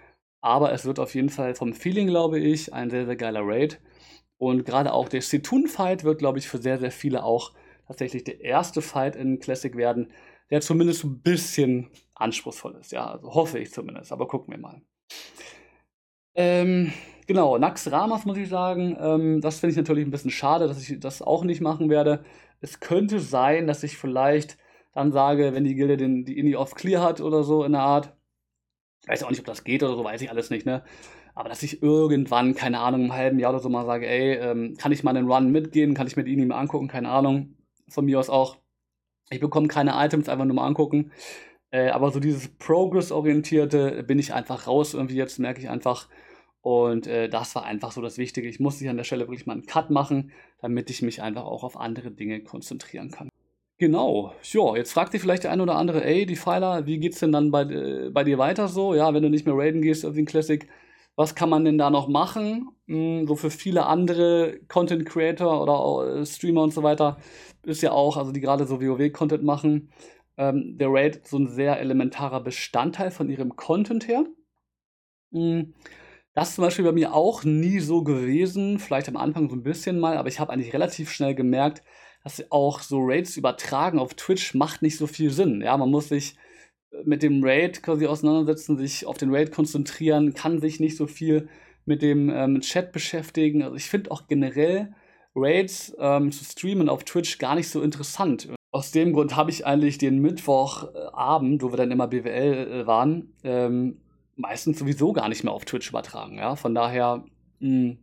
Aber 0.42 0.72
es 0.72 0.84
wird 0.84 0.98
auf 0.98 1.14
jeden 1.14 1.30
Fall 1.30 1.54
vom 1.54 1.72
Feeling, 1.72 2.08
glaube 2.08 2.38
ich, 2.38 2.72
ein 2.72 2.90
sehr, 2.90 3.06
sehr 3.06 3.16
geiler 3.16 3.42
Raid. 3.42 3.80
Und 4.38 4.64
gerade 4.64 4.92
auch 4.92 5.08
der 5.08 5.22
Setun-Fight 5.22 6.04
wird, 6.04 6.18
glaube 6.18 6.38
ich, 6.38 6.48
für 6.48 6.58
sehr, 6.58 6.78
sehr 6.78 6.90
viele 6.90 7.24
auch 7.24 7.52
tatsächlich 7.86 8.24
der 8.24 8.40
erste 8.40 8.82
Fight 8.82 9.16
in 9.16 9.38
Classic 9.38 9.76
werden, 9.76 10.12
der 10.50 10.60
zumindest 10.60 11.04
ein 11.04 11.20
bisschen 11.20 11.90
anspruchsvoll 12.14 12.76
ist. 12.80 12.92
Ja, 12.92 13.06
also 13.06 13.34
hoffe 13.34 13.58
ich 13.58 13.72
zumindest, 13.72 14.12
aber 14.12 14.28
gucken 14.28 14.52
wir 14.52 14.58
mal. 14.58 14.82
Ähm, 16.34 16.92
genau, 17.26 17.58
Nax 17.58 17.90
Ramas 17.90 18.24
muss 18.24 18.38
ich 18.38 18.48
sagen, 18.48 18.96
ähm, 19.00 19.40
das 19.40 19.60
finde 19.60 19.72
ich 19.72 19.76
natürlich 19.76 20.06
ein 20.06 20.10
bisschen 20.10 20.30
schade, 20.30 20.66
dass 20.68 20.80
ich 20.88 21.00
das 21.00 21.22
auch 21.22 21.44
nicht 21.44 21.60
machen 21.60 21.90
werde. 21.90 22.24
Es 22.60 22.80
könnte 22.80 23.20
sein, 23.20 23.66
dass 23.66 23.82
ich 23.82 23.96
vielleicht 23.98 24.58
dann 24.92 25.12
sage, 25.12 25.54
wenn 25.54 25.64
die 25.64 25.74
Gilde 25.74 25.96
den, 25.96 26.24
die 26.24 26.38
Indie 26.38 26.56
off 26.56 26.74
Clear 26.74 27.02
hat 27.02 27.20
oder 27.20 27.42
so 27.42 27.64
in 27.64 27.72
der 27.72 27.82
Art. 27.82 28.14
Weiß 29.06 29.22
auch 29.24 29.30
nicht, 29.30 29.40
ob 29.40 29.46
das 29.46 29.64
geht 29.64 29.82
oder 29.82 29.96
so, 29.96 30.04
weiß 30.04 30.20
ich 30.22 30.30
alles 30.30 30.50
nicht, 30.50 30.66
ne? 30.66 30.82
Aber 31.34 31.48
dass 31.48 31.62
ich 31.62 31.82
irgendwann, 31.82 32.54
keine 32.54 32.80
Ahnung, 32.80 33.04
im 33.04 33.12
halben 33.12 33.38
Jahr 33.38 33.52
oder 33.52 33.60
so 33.60 33.68
mal 33.68 33.86
sage, 33.86 34.06
ey, 34.06 34.34
ähm, 34.34 34.76
kann 34.76 34.92
ich 34.92 35.02
mal 35.04 35.16
einen 35.16 35.30
Run 35.30 35.50
mitgehen, 35.50 35.94
kann 35.94 36.06
ich 36.06 36.16
mir 36.16 36.24
die 36.24 36.32
Indie 36.32 36.46
mal 36.46 36.58
angucken, 36.58 36.88
keine 36.88 37.08
Ahnung 37.08 37.56
von 37.88 38.04
mir 38.04 38.18
aus 38.18 38.30
auch. 38.30 38.58
Ich 39.30 39.40
bekomme 39.40 39.68
keine 39.68 39.92
Items, 39.94 40.28
einfach 40.28 40.44
nur 40.44 40.56
mal 40.56 40.66
angucken. 40.66 41.12
Äh, 41.70 41.90
aber 41.90 42.10
so 42.10 42.20
dieses 42.20 42.48
Progress-orientierte 42.48 44.02
bin 44.02 44.18
ich 44.18 44.34
einfach 44.34 44.66
raus. 44.66 44.94
Irgendwie 44.94 45.16
jetzt 45.16 45.38
merke 45.38 45.60
ich 45.60 45.68
einfach. 45.68 46.08
Und 46.62 47.06
äh, 47.06 47.28
das 47.28 47.54
war 47.54 47.64
einfach 47.64 47.92
so 47.92 48.02
das 48.02 48.18
Wichtige. 48.18 48.48
Ich 48.48 48.60
musste 48.60 48.80
hier 48.80 48.90
an 48.90 48.96
der 48.96 49.04
Stelle 49.04 49.26
wirklich 49.26 49.46
mal 49.46 49.54
einen 49.54 49.66
Cut 49.66 49.90
machen, 49.90 50.32
damit 50.60 50.90
ich 50.90 51.02
mich 51.02 51.22
einfach 51.22 51.44
auch 51.44 51.64
auf 51.64 51.78
andere 51.78 52.10
Dinge 52.10 52.40
konzentrieren 52.42 53.10
kann. 53.10 53.30
Genau, 53.78 54.34
ja, 54.42 54.76
jetzt 54.76 54.92
fragt 54.92 55.14
dich 55.14 55.22
vielleicht 55.22 55.44
der 55.44 55.52
eine 55.52 55.62
oder 55.62 55.76
andere, 55.76 56.04
ey, 56.04 56.26
die 56.26 56.36
Pfeiler, 56.36 56.84
wie 56.84 56.98
geht's 56.98 57.20
denn 57.20 57.32
dann 57.32 57.50
bei, 57.50 57.62
äh, 57.62 58.10
bei 58.10 58.24
dir 58.24 58.36
weiter 58.36 58.68
so? 58.68 58.94
Ja, 58.94 59.14
wenn 59.14 59.22
du 59.22 59.30
nicht 59.30 59.46
mehr 59.46 59.56
raiden 59.56 59.80
gehst 59.80 60.04
auf 60.04 60.14
den 60.14 60.26
Classic, 60.26 60.68
was 61.16 61.34
kann 61.34 61.48
man 61.48 61.64
denn 61.64 61.78
da 61.78 61.88
noch 61.88 62.06
machen? 62.06 62.68
Hm, 62.88 63.26
so 63.26 63.36
für 63.36 63.50
viele 63.50 63.86
andere 63.86 64.60
Content 64.68 65.06
Creator 65.06 65.62
oder 65.62 66.20
äh, 66.20 66.26
Streamer 66.26 66.62
und 66.62 66.74
so 66.74 66.82
weiter 66.82 67.16
ist 67.64 67.82
ja 67.82 67.92
auch, 67.92 68.18
also 68.18 68.32
die 68.32 68.40
gerade 68.40 68.66
so 68.66 68.82
WoW-Content 68.82 69.44
machen, 69.44 69.90
ähm, 70.40 70.78
der 70.78 70.88
Raid 70.90 71.26
so 71.28 71.38
ein 71.38 71.48
sehr 71.48 71.78
elementarer 71.78 72.40
Bestandteil 72.40 73.10
von 73.10 73.28
ihrem 73.28 73.56
Content 73.56 74.08
her. 74.08 74.24
Hm, 75.32 75.74
das 76.34 76.50
ist 76.50 76.54
zum 76.56 76.64
Beispiel 76.64 76.84
bei 76.84 76.92
mir 76.92 77.14
auch 77.14 77.44
nie 77.44 77.80
so 77.80 78.02
gewesen, 78.02 78.78
vielleicht 78.78 79.08
am 79.08 79.16
Anfang 79.16 79.50
so 79.50 79.56
ein 79.56 79.62
bisschen 79.62 80.00
mal, 80.00 80.16
aber 80.16 80.28
ich 80.28 80.40
habe 80.40 80.52
eigentlich 80.52 80.72
relativ 80.72 81.10
schnell 81.10 81.34
gemerkt, 81.34 81.82
dass 82.24 82.50
auch 82.50 82.80
so 82.80 83.00
Raids 83.02 83.36
übertragen 83.36 83.98
auf 83.98 84.14
Twitch 84.14 84.54
macht 84.54 84.82
nicht 84.82 84.96
so 84.96 85.06
viel 85.06 85.30
Sinn. 85.30 85.60
Ja, 85.62 85.76
man 85.76 85.90
muss 85.90 86.08
sich 86.08 86.36
mit 87.04 87.22
dem 87.22 87.42
Raid 87.44 87.82
quasi 87.82 88.06
auseinandersetzen, 88.06 88.78
sich 88.78 89.06
auf 89.06 89.18
den 89.18 89.34
Raid 89.34 89.52
konzentrieren, 89.52 90.34
kann 90.34 90.60
sich 90.60 90.80
nicht 90.80 90.96
so 90.96 91.06
viel 91.06 91.48
mit 91.84 92.02
dem 92.02 92.30
ähm, 92.30 92.60
Chat 92.60 92.92
beschäftigen. 92.92 93.62
Also 93.62 93.76
ich 93.76 93.88
finde 93.88 94.10
auch 94.10 94.26
generell 94.26 94.94
Raids 95.34 95.94
ähm, 95.98 96.32
zu 96.32 96.44
streamen 96.44 96.88
auf 96.88 97.04
Twitch 97.04 97.38
gar 97.38 97.54
nicht 97.54 97.68
so 97.68 97.82
interessant. 97.82 98.48
Aus 98.72 98.92
dem 98.92 99.12
Grund 99.12 99.34
habe 99.34 99.50
ich 99.50 99.66
eigentlich 99.66 99.98
den 99.98 100.18
Mittwochabend, 100.18 101.62
wo 101.62 101.72
wir 101.72 101.76
dann 101.76 101.90
immer 101.90 102.06
BWL 102.06 102.82
äh, 102.82 102.86
waren, 102.86 103.34
ähm, 103.42 104.00
meistens 104.36 104.78
sowieso 104.78 105.12
gar 105.12 105.28
nicht 105.28 105.42
mehr 105.42 105.52
auf 105.52 105.64
Twitch 105.64 105.88
übertragen. 105.88 106.38
Ja? 106.38 106.54
Von 106.54 106.74
daher, 106.74 107.24
mh, 107.58 107.68
hm, 107.68 107.98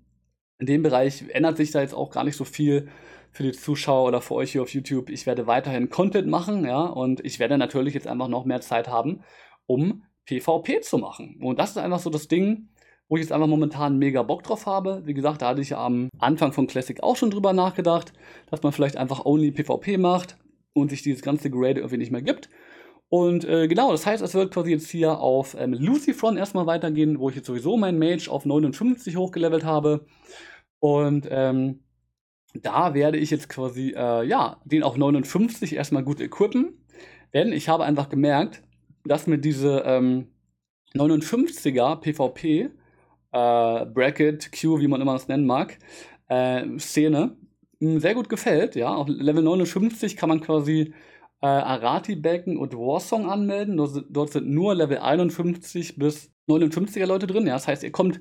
in 0.59 0.65
dem 0.65 0.83
Bereich 0.83 1.24
ändert 1.29 1.57
sich 1.57 1.71
da 1.71 1.81
jetzt 1.81 1.93
auch 1.93 2.09
gar 2.09 2.24
nicht 2.24 2.36
so 2.36 2.43
viel 2.43 2.89
für 3.31 3.43
die 3.43 3.51
Zuschauer 3.51 4.07
oder 4.07 4.21
für 4.21 4.33
euch 4.33 4.51
hier 4.51 4.63
auf 4.63 4.74
YouTube. 4.74 5.09
Ich 5.09 5.25
werde 5.25 5.47
weiterhin 5.47 5.89
Content 5.89 6.27
machen, 6.27 6.65
ja, 6.65 6.81
und 6.81 7.24
ich 7.24 7.39
werde 7.39 7.57
natürlich 7.57 7.93
jetzt 7.93 8.07
einfach 8.07 8.27
noch 8.27 8.45
mehr 8.45 8.62
Zeit 8.62 8.88
haben, 8.88 9.21
um 9.67 10.03
PvP 10.25 10.81
zu 10.81 10.97
machen. 10.97 11.38
Und 11.41 11.59
das 11.59 11.71
ist 11.71 11.77
einfach 11.77 12.00
so 12.00 12.09
das 12.09 12.27
Ding, 12.27 12.69
wo 13.07 13.15
ich 13.15 13.21
jetzt 13.21 13.31
einfach 13.31 13.47
momentan 13.47 14.00
mega 14.00 14.24
Bock 14.24 14.41
drauf 14.43 14.65
habe. 14.65 15.03
Wie 15.05 15.13
gesagt, 15.13 15.43
da 15.43 15.50
hatte 15.50 15.62
ich 15.62 15.75
am 15.75 16.09
Anfang 16.17 16.51
von 16.51 16.65
Classic 16.65 17.01
auch 17.03 17.15
schon 17.15 17.29
drüber 17.29 17.53
nachgedacht, 17.53 18.13
dass 18.50 18.63
man 18.63 18.74
vielleicht 18.74 18.97
einfach 18.97 19.24
only 19.24 19.51
PvP 19.51 19.97
macht 19.97 20.38
und 20.81 20.89
sich 20.89 21.01
dieses 21.01 21.22
ganze 21.22 21.50
Grade 21.50 21.79
irgendwie 21.79 21.98
nicht 21.98 22.12
mehr 22.12 22.22
gibt. 22.22 22.50
Und 23.10 23.46
äh, 23.46 23.67
genau, 23.67 23.91
das 23.91 24.05
heißt, 24.05 24.22
es 24.22 24.34
wird 24.34 24.53
quasi 24.53 24.72
jetzt 24.72 24.89
hier 24.89 25.19
auf 25.19 25.55
ähm, 25.57 25.74
Lucifron 25.74 26.38
erstmal 26.38 26.65
weitergehen, 26.65 27.19
wo 27.19 27.29
ich 27.29 27.38
jetzt 27.38 27.48
sowieso 27.48 27.77
meinen 27.77 28.00
Mage 28.00 28.29
auf 28.29 28.46
59 28.46 29.15
hochgelevelt 29.15 29.63
habe. 29.63 30.05
Und 30.79 31.27
ähm, 31.31 31.84
da 32.53 32.93
werde 32.93 33.17
ich 33.17 33.31
jetzt 33.31 33.50
quasi, 33.50 33.93
äh, 33.96 34.25
ja, 34.25 34.60
den 34.65 34.84
auf 34.84 34.98
59 34.98 35.75
erstmal 35.75 36.03
gut 36.03 36.19
equippen. 36.19 36.86
Denn 37.34 37.53
ich 37.53 37.69
habe 37.69 37.86
einfach 37.86 38.10
gemerkt, 38.10 38.62
dass 39.05 39.27
mir 39.27 39.38
diese 39.38 39.84
ähm, 39.86 40.27
59er 40.93 41.98
PvP, 42.01 42.69
äh, 43.31 43.86
Bracket, 43.86 44.51
Q, 44.51 44.79
wie 44.79 44.88
man 44.88 45.01
immer 45.01 45.13
das 45.13 45.27
nennen 45.29 45.46
mag, 45.46 45.79
äh, 46.27 46.77
Szene 46.77 47.38
sehr 47.79 48.15
gut 48.15 48.29
gefällt. 48.29 48.75
Ja, 48.75 48.93
auf 48.93 49.07
Level 49.07 49.43
59 49.43 50.17
kann 50.17 50.29
man 50.29 50.41
quasi 50.41 50.93
äh, 51.41 51.48
Arati-Becken 51.48 52.57
und 52.57 52.74
Warsong 52.74 53.29
anmelden. 53.29 53.77
Dort 54.10 54.31
sind 54.31 54.50
nur 54.50 54.75
Level 54.75 55.00
51 55.00 55.98
bis 55.98 56.31
59er 56.48 57.05
Leute 57.05 57.27
drin. 57.27 57.48
Ja, 57.48 57.53
das 57.53 57.67
heißt, 57.67 57.84
ihr 57.84 57.91
kommt 57.91 58.19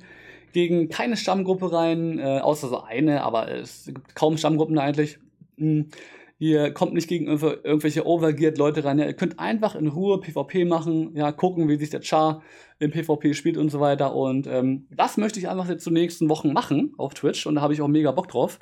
gegen 0.52 0.88
keine 0.88 1.16
Stammgruppe 1.16 1.72
rein, 1.72 2.18
äh, 2.18 2.40
außer 2.40 2.68
so 2.68 2.82
eine, 2.82 3.22
aber 3.22 3.50
es 3.50 3.86
gibt 3.86 4.14
kaum 4.14 4.36
Stammgruppen 4.36 4.78
eigentlich. 4.78 5.18
Hm. 5.58 5.90
Ihr 6.38 6.72
kommt 6.72 6.92
nicht 6.92 7.08
gegen 7.08 7.26
irgendwelche 7.28 8.06
overgeared 8.06 8.58
Leute 8.58 8.84
rein. 8.84 8.98
Ja, 8.98 9.06
ihr 9.06 9.14
könnt 9.14 9.38
einfach 9.38 9.74
in 9.74 9.86
Ruhe 9.86 10.20
PvP 10.20 10.66
machen, 10.66 11.16
ja, 11.16 11.32
gucken, 11.32 11.66
wie 11.68 11.76
sich 11.76 11.88
der 11.88 12.02
Char 12.02 12.42
im 12.78 12.90
PvP 12.90 13.32
spielt 13.32 13.56
und 13.56 13.70
so 13.70 13.80
weiter. 13.80 14.14
Und 14.14 14.46
ähm, 14.46 14.86
das 14.90 15.16
möchte 15.16 15.38
ich 15.38 15.48
einfach 15.48 15.66
jetzt 15.68 15.82
zu 15.82 15.90
nächsten 15.90 16.28
Wochen 16.28 16.52
machen 16.52 16.92
auf 16.98 17.14
Twitch 17.14 17.46
und 17.46 17.54
da 17.54 17.62
habe 17.62 17.72
ich 17.72 17.80
auch 17.80 17.88
mega 17.88 18.12
Bock 18.12 18.28
drauf. 18.28 18.58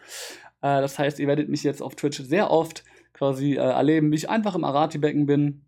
Äh, 0.64 0.80
das 0.80 0.98
heißt, 0.98 1.20
ihr 1.20 1.28
werdet 1.28 1.50
mich 1.50 1.62
jetzt 1.62 1.82
auf 1.82 1.94
Twitch 1.94 2.20
sehr 2.22 2.50
oft 2.50 2.84
quasi 3.12 3.52
äh, 3.52 3.58
erleben, 3.58 4.10
wie 4.10 4.16
ich 4.16 4.30
einfach 4.30 4.54
im 4.54 4.64
Arati-Becken 4.64 5.26
bin, 5.26 5.66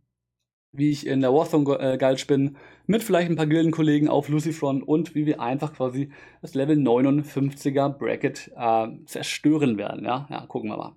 wie 0.72 0.90
ich 0.90 1.06
in 1.06 1.20
der 1.20 1.34
Warzone 1.34 1.78
äh, 1.78 2.24
bin, 2.26 2.56
mit 2.86 3.02
vielleicht 3.02 3.30
ein 3.30 3.36
paar 3.36 3.46
Gildenkollegen 3.46 4.08
auf 4.08 4.28
Lucifron 4.30 4.82
und 4.82 5.14
wie 5.14 5.26
wir 5.26 5.40
einfach 5.40 5.74
quasi 5.74 6.10
das 6.40 6.54
Level 6.54 6.78
59er 6.78 7.90
Bracket 7.90 8.50
äh, 8.56 8.88
zerstören 9.04 9.76
werden. 9.76 10.04
Ja? 10.04 10.26
ja, 10.30 10.46
gucken 10.46 10.70
wir 10.70 10.78
mal. 10.78 10.96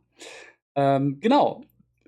Ähm, 0.75 1.19
genau. 1.19 1.63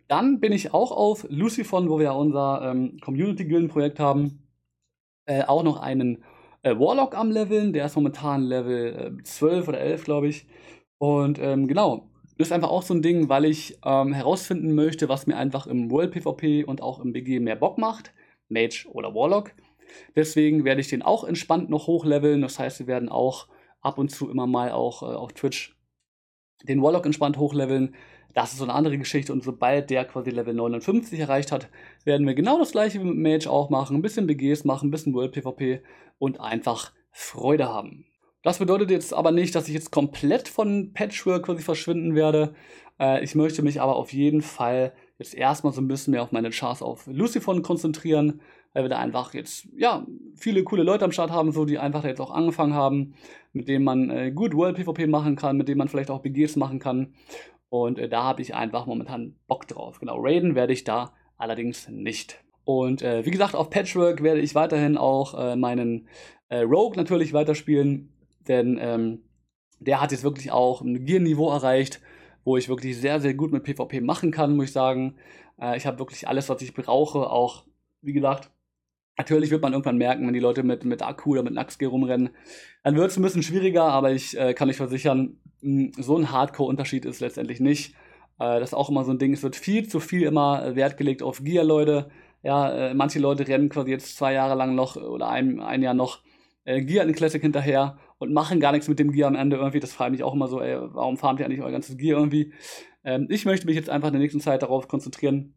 Dann 0.07 0.39
bin 0.39 0.51
ich 0.53 0.73
auch 0.73 0.91
auf 0.91 1.25
Lucifron, 1.29 1.89
wo 1.89 1.97
wir 1.97 2.05
ja 2.05 2.11
unser 2.11 2.71
ähm, 2.71 2.97
Community-Gilden-Projekt 3.01 3.99
haben, 3.99 4.43
äh, 5.25 5.43
auch 5.43 5.63
noch 5.63 5.81
einen 5.81 6.23
äh, 6.63 6.77
Warlock 6.77 7.15
am 7.15 7.31
Leveln. 7.31 7.73
Der 7.73 7.85
ist 7.85 7.95
momentan 7.95 8.43
Level 8.43 9.17
äh, 9.19 9.23
12 9.23 9.67
oder 9.69 9.79
11, 9.79 10.03
glaube 10.03 10.27
ich. 10.27 10.47
Und 11.01 11.39
ähm, 11.39 11.67
genau, 11.67 12.07
das 12.37 12.49
ist 12.49 12.51
einfach 12.51 12.69
auch 12.69 12.83
so 12.83 12.93
ein 12.93 13.01
Ding, 13.01 13.27
weil 13.27 13.45
ich 13.45 13.75
ähm, 13.83 14.13
herausfinden 14.13 14.75
möchte, 14.75 15.09
was 15.09 15.25
mir 15.25 15.35
einfach 15.35 15.65
im 15.65 15.89
World 15.89 16.11
PvP 16.11 16.63
und 16.63 16.83
auch 16.83 16.99
im 16.99 17.11
BG 17.11 17.39
mehr 17.39 17.55
Bock 17.55 17.79
macht. 17.79 18.13
Mage 18.49 18.85
oder 18.87 19.15
Warlock. 19.15 19.51
Deswegen 20.15 20.63
werde 20.63 20.79
ich 20.79 20.89
den 20.89 21.01
auch 21.01 21.23
entspannt 21.23 21.71
noch 21.71 21.87
hochleveln. 21.87 22.43
Das 22.43 22.59
heißt, 22.59 22.81
wir 22.81 22.85
werden 22.85 23.09
auch 23.09 23.47
ab 23.81 23.97
und 23.97 24.09
zu 24.11 24.29
immer 24.29 24.45
mal 24.45 24.73
auch 24.73 25.01
äh, 25.01 25.07
auf 25.07 25.33
Twitch 25.33 25.75
den 26.65 26.83
Warlock 26.83 27.07
entspannt 27.07 27.39
hochleveln. 27.39 27.95
Das 28.35 28.51
ist 28.51 28.59
so 28.59 28.65
eine 28.65 28.75
andere 28.75 28.99
Geschichte 28.99 29.33
und 29.33 29.43
sobald 29.43 29.89
der 29.89 30.05
quasi 30.05 30.29
Level 30.29 30.53
59 30.53 31.19
erreicht 31.19 31.51
hat, 31.51 31.67
werden 32.05 32.27
wir 32.27 32.35
genau 32.35 32.59
das 32.59 32.73
gleiche 32.73 32.99
wie 32.99 33.05
mit 33.05 33.17
Mage 33.17 33.49
auch 33.49 33.71
machen. 33.71 33.95
Ein 33.95 34.03
bisschen 34.03 34.27
BGs 34.27 34.65
machen, 34.65 34.89
ein 34.89 34.91
bisschen 34.91 35.15
World 35.15 35.31
PvP 35.31 35.81
und 36.19 36.39
einfach 36.39 36.91
Freude 37.11 37.69
haben. 37.69 38.05
Das 38.43 38.59
bedeutet 38.59 38.89
jetzt 38.89 39.13
aber 39.13 39.31
nicht, 39.31 39.53
dass 39.53 39.67
ich 39.67 39.73
jetzt 39.73 39.91
komplett 39.91 40.47
von 40.47 40.93
Patchwork 40.93 41.45
quasi 41.45 41.61
verschwinden 41.61 42.15
werde. 42.15 42.55
Äh, 42.99 43.23
ich 43.23 43.35
möchte 43.35 43.61
mich 43.61 43.81
aber 43.81 43.95
auf 43.95 44.13
jeden 44.13 44.41
Fall 44.41 44.93
jetzt 45.19 45.35
erstmal 45.35 45.73
so 45.73 45.81
ein 45.81 45.87
bisschen 45.87 46.11
mehr 46.11 46.23
auf 46.23 46.31
meine 46.31 46.49
Chars 46.49 46.81
auf 46.81 47.05
Lucifon 47.05 47.61
konzentrieren, 47.61 48.41
weil 48.73 48.83
wir 48.83 48.89
da 48.89 48.97
einfach 48.97 49.33
jetzt, 49.33 49.67
ja, 49.75 50.07
viele 50.35 50.63
coole 50.63 50.83
Leute 50.83 51.05
am 51.05 51.11
Start 51.11 51.29
haben, 51.29 51.51
so 51.51 51.65
die 51.65 51.77
einfach 51.77 52.03
jetzt 52.03 52.21
auch 52.21 52.31
angefangen 52.31 52.73
haben, 52.73 53.13
mit 53.53 53.67
denen 53.67 53.85
man 53.85 54.09
äh, 54.09 54.31
gut 54.31 54.55
World 54.55 54.77
PvP 54.77 55.07
machen 55.07 55.35
kann, 55.35 55.57
mit 55.57 55.67
denen 55.67 55.77
man 55.77 55.87
vielleicht 55.87 56.09
auch 56.09 56.21
BGs 56.21 56.55
machen 56.55 56.79
kann. 56.79 57.13
Und 57.69 57.99
äh, 57.99 58.09
da 58.09 58.23
habe 58.23 58.41
ich 58.41 58.55
einfach 58.55 58.85
momentan 58.87 59.35
Bock 59.47 59.67
drauf. 59.67 59.99
Genau, 59.99 60.17
Raiden 60.19 60.55
werde 60.55 60.73
ich 60.73 60.83
da 60.83 61.13
allerdings 61.37 61.89
nicht. 61.89 62.43
Und 62.63 63.01
äh, 63.01 63.25
wie 63.25 63.31
gesagt, 63.31 63.55
auf 63.55 63.69
Patchwork 63.69 64.23
werde 64.23 64.41
ich 64.41 64.55
weiterhin 64.55 64.97
auch 64.97 65.37
äh, 65.37 65.55
meinen 65.55 66.07
äh, 66.49 66.61
Rogue 66.61 66.95
natürlich 66.95 67.33
weiterspielen. 67.33 68.11
Denn 68.47 68.77
ähm, 68.81 69.19
der 69.79 70.01
hat 70.01 70.11
jetzt 70.11 70.23
wirklich 70.23 70.51
auch 70.51 70.81
ein 70.81 71.05
Gear-Niveau 71.05 71.49
erreicht, 71.51 72.01
wo 72.43 72.57
ich 72.57 72.69
wirklich 72.69 72.97
sehr, 72.97 73.19
sehr 73.19 73.33
gut 73.33 73.51
mit 73.51 73.63
PvP 73.63 74.01
machen 74.01 74.31
kann, 74.31 74.55
muss 74.55 74.65
ich 74.65 74.71
sagen. 74.71 75.15
Äh, 75.59 75.77
ich 75.77 75.85
habe 75.85 75.99
wirklich 75.99 76.27
alles, 76.27 76.49
was 76.49 76.61
ich 76.61 76.73
brauche. 76.73 77.29
Auch, 77.29 77.65
wie 78.01 78.13
gesagt, 78.13 78.51
natürlich 79.17 79.51
wird 79.51 79.61
man 79.61 79.73
irgendwann 79.73 79.97
merken, 79.97 80.25
wenn 80.25 80.33
die 80.33 80.39
Leute 80.39 80.63
mit, 80.63 80.85
mit 80.85 81.01
Akku 81.01 81.31
oder 81.31 81.43
mit 81.43 81.53
Naxgear 81.53 81.91
rumrennen, 81.91 82.29
dann 82.83 82.95
wird 82.95 83.11
es 83.11 83.17
ein 83.17 83.23
bisschen 83.23 83.43
schwieriger, 83.43 83.83
aber 83.83 84.11
ich 84.11 84.37
äh, 84.37 84.53
kann 84.53 84.69
euch 84.69 84.77
versichern, 84.77 85.37
mh, 85.61 85.91
so 85.97 86.17
ein 86.17 86.31
Hardcore-Unterschied 86.31 87.05
ist 87.05 87.19
letztendlich 87.19 87.59
nicht. 87.59 87.93
Äh, 88.39 88.59
das 88.59 88.69
ist 88.69 88.73
auch 88.73 88.89
immer 88.89 89.03
so 89.03 89.11
ein 89.11 89.19
Ding, 89.19 89.33
es 89.33 89.43
wird 89.43 89.55
viel 89.55 89.87
zu 89.87 89.99
viel 89.99 90.23
immer 90.23 90.75
Wert 90.75 90.97
gelegt 90.97 91.21
auf 91.23 91.43
Gear, 91.43 91.63
Leute. 91.63 92.09
Ja, 92.43 92.71
äh, 92.71 92.93
manche 92.95 93.19
Leute 93.19 93.47
rennen 93.47 93.69
quasi 93.69 93.91
jetzt 93.91 94.17
zwei 94.17 94.33
Jahre 94.33 94.55
lang 94.55 94.73
noch 94.73 94.95
oder 94.95 95.29
ein, 95.29 95.59
ein 95.59 95.83
Jahr 95.83 95.93
noch 95.93 96.21
äh, 96.65 96.81
Gear 96.81 97.05
in 97.05 97.13
Classic 97.13 97.41
hinterher 97.41 97.99
und 98.21 98.33
machen 98.33 98.59
gar 98.59 98.71
nichts 98.71 98.87
mit 98.87 98.99
dem 98.99 99.11
Gear 99.11 99.27
am 99.27 99.35
Ende 99.35 99.57
irgendwie. 99.57 99.79
Das 99.79 99.93
frage 99.93 100.15
ich 100.15 100.23
auch 100.23 100.33
immer 100.33 100.47
so, 100.47 100.61
ey, 100.61 100.77
warum 100.93 101.17
farmt 101.17 101.39
ihr 101.39 101.45
eigentlich 101.45 101.61
euer 101.61 101.71
ganzes 101.71 101.97
Gear 101.97 102.19
irgendwie? 102.19 102.53
Ähm, 103.03 103.27
ich 103.29 103.45
möchte 103.45 103.65
mich 103.65 103.75
jetzt 103.75 103.89
einfach 103.89 104.09
in 104.09 104.13
der 104.13 104.21
nächsten 104.21 104.39
Zeit 104.39 104.61
darauf 104.61 104.87
konzentrieren, 104.87 105.55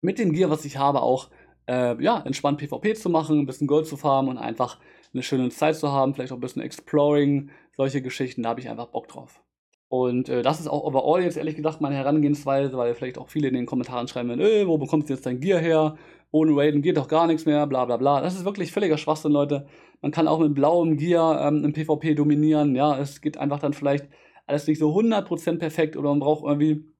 mit 0.00 0.18
dem 0.18 0.32
Gear, 0.32 0.50
was 0.50 0.64
ich 0.64 0.78
habe, 0.78 1.02
auch 1.02 1.28
äh, 1.68 2.02
ja, 2.02 2.20
entspannt 2.24 2.58
PvP 2.58 2.94
zu 2.94 3.10
machen, 3.10 3.38
ein 3.38 3.46
bisschen 3.46 3.66
Gold 3.66 3.86
zu 3.86 3.96
farmen 3.96 4.30
und 4.30 4.38
einfach 4.38 4.78
eine 5.12 5.22
schöne 5.22 5.50
Zeit 5.50 5.76
zu 5.76 5.92
haben, 5.92 6.14
vielleicht 6.14 6.32
auch 6.32 6.38
ein 6.38 6.40
bisschen 6.40 6.62
Exploring, 6.62 7.50
solche 7.76 8.00
Geschichten, 8.00 8.42
da 8.42 8.48
habe 8.48 8.60
ich 8.60 8.70
einfach 8.70 8.86
Bock 8.86 9.08
drauf. 9.08 9.42
Und 9.88 10.30
äh, 10.30 10.40
das 10.40 10.60
ist 10.60 10.68
auch 10.68 10.84
overall 10.84 11.22
jetzt 11.22 11.36
ehrlich 11.36 11.56
gesagt 11.56 11.82
meine 11.82 11.96
Herangehensweise, 11.96 12.76
weil 12.78 12.94
vielleicht 12.94 13.18
auch 13.18 13.28
viele 13.28 13.48
in 13.48 13.54
den 13.54 13.66
Kommentaren 13.66 14.08
schreiben, 14.08 14.40
ey, 14.40 14.66
wo 14.66 14.78
bekommst 14.78 15.10
du 15.10 15.12
jetzt 15.12 15.26
dein 15.26 15.40
Gear 15.40 15.60
her? 15.60 15.96
Ohne 16.32 16.56
Raiden 16.56 16.82
geht 16.82 16.96
doch 16.96 17.08
gar 17.08 17.26
nichts 17.26 17.46
mehr, 17.46 17.66
bla 17.66 17.84
bla 17.84 17.98
bla. 17.98 18.20
Das 18.20 18.34
ist 18.34 18.44
wirklich 18.44 18.72
völliger 18.72 18.98
Schwachsinn, 18.98 19.32
Leute. 19.32 19.66
Man 20.00 20.10
kann 20.10 20.26
auch 20.26 20.40
mit 20.40 20.54
blauem 20.54 20.96
Gear 20.96 21.46
ähm, 21.46 21.64
im 21.64 21.72
PvP 21.72 22.14
dominieren. 22.14 22.74
Ja, 22.74 22.98
es 22.98 23.20
geht 23.20 23.38
einfach 23.38 23.60
dann 23.60 23.74
vielleicht 23.74 24.08
alles 24.46 24.66
nicht 24.66 24.78
so 24.78 24.90
100% 24.98 25.58
perfekt 25.58 25.96
oder 25.96 26.08
man 26.08 26.20
braucht 26.20 26.44
irgendwie 26.44 26.92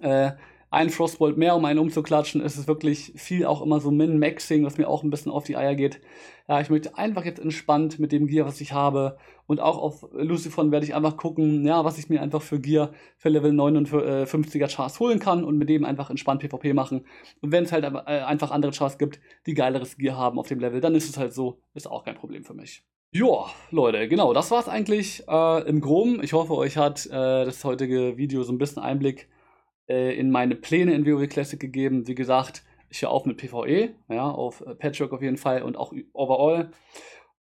äh, 0.00 0.32
einen 0.70 0.90
Frostbolt 0.90 1.38
mehr, 1.38 1.56
um 1.56 1.64
einen 1.64 1.78
umzuklatschen. 1.78 2.42
Es 2.42 2.56
ist 2.58 2.68
wirklich 2.68 3.12
viel 3.16 3.46
auch 3.46 3.62
immer 3.62 3.80
so 3.80 3.90
Min-Maxing, 3.90 4.64
was 4.64 4.76
mir 4.76 4.88
auch 4.88 5.02
ein 5.02 5.10
bisschen 5.10 5.32
auf 5.32 5.44
die 5.44 5.56
Eier 5.56 5.74
geht. 5.74 6.00
Ja, 6.46 6.60
ich 6.60 6.68
möchte 6.68 6.96
einfach 6.96 7.24
jetzt 7.24 7.40
entspannt 7.40 7.98
mit 7.98 8.12
dem 8.12 8.26
Gear, 8.26 8.46
was 8.46 8.60
ich 8.60 8.72
habe. 8.72 9.18
Und 9.46 9.60
auch 9.60 9.78
auf 9.78 10.06
Lucifon 10.12 10.70
werde 10.70 10.84
ich 10.84 10.94
einfach 10.94 11.16
gucken, 11.16 11.66
ja, 11.66 11.84
was 11.84 11.98
ich 11.98 12.10
mir 12.10 12.20
einfach 12.20 12.42
für 12.42 12.60
Gear 12.60 12.92
für 13.16 13.30
Level 13.30 13.52
59er 13.52 14.68
Chars 14.68 15.00
holen 15.00 15.20
kann 15.20 15.42
und 15.42 15.56
mit 15.56 15.70
dem 15.70 15.84
einfach 15.84 16.10
entspannt 16.10 16.42
PvP 16.42 16.74
machen. 16.74 17.06
Und 17.40 17.52
wenn 17.52 17.64
es 17.64 17.72
halt 17.72 17.84
äh, 17.84 18.20
einfach 18.20 18.50
andere 18.50 18.72
Chars 18.72 18.98
gibt, 18.98 19.20
die 19.46 19.54
geileres 19.54 19.96
Gear 19.96 20.16
haben 20.16 20.38
auf 20.38 20.48
dem 20.48 20.60
Level, 20.60 20.80
dann 20.80 20.94
ist 20.94 21.08
es 21.08 21.16
halt 21.16 21.32
so, 21.32 21.60
ist 21.74 21.90
auch 21.90 22.04
kein 22.04 22.14
Problem 22.14 22.44
für 22.44 22.54
mich. 22.54 22.82
Ja, 23.10 23.46
Leute, 23.70 24.06
genau, 24.06 24.34
das 24.34 24.50
war's 24.50 24.68
eigentlich 24.68 25.22
äh, 25.26 25.66
im 25.66 25.80
Groben. 25.80 26.22
Ich 26.22 26.34
hoffe, 26.34 26.54
euch 26.54 26.76
hat 26.76 27.06
äh, 27.06 27.46
das 27.46 27.64
heutige 27.64 28.18
Video 28.18 28.42
so 28.42 28.52
ein 28.52 28.58
bisschen 28.58 28.82
Einblick 28.82 29.28
äh, 29.88 30.14
in 30.14 30.30
meine 30.30 30.54
Pläne 30.54 30.94
in 30.94 31.06
WoW 31.06 31.28
Classic 31.28 31.58
gegeben. 31.58 32.06
Wie 32.06 32.14
gesagt, 32.14 32.64
ich 32.90 33.02
höre 33.02 33.10
auf 33.10 33.26
mit 33.26 33.36
PvE, 33.36 33.94
ja, 34.08 34.30
auf 34.30 34.62
äh, 34.62 34.74
Patchwork 34.74 35.12
auf 35.12 35.22
jeden 35.22 35.36
Fall 35.36 35.62
und 35.62 35.76
auch 35.76 35.92
overall. 36.12 36.70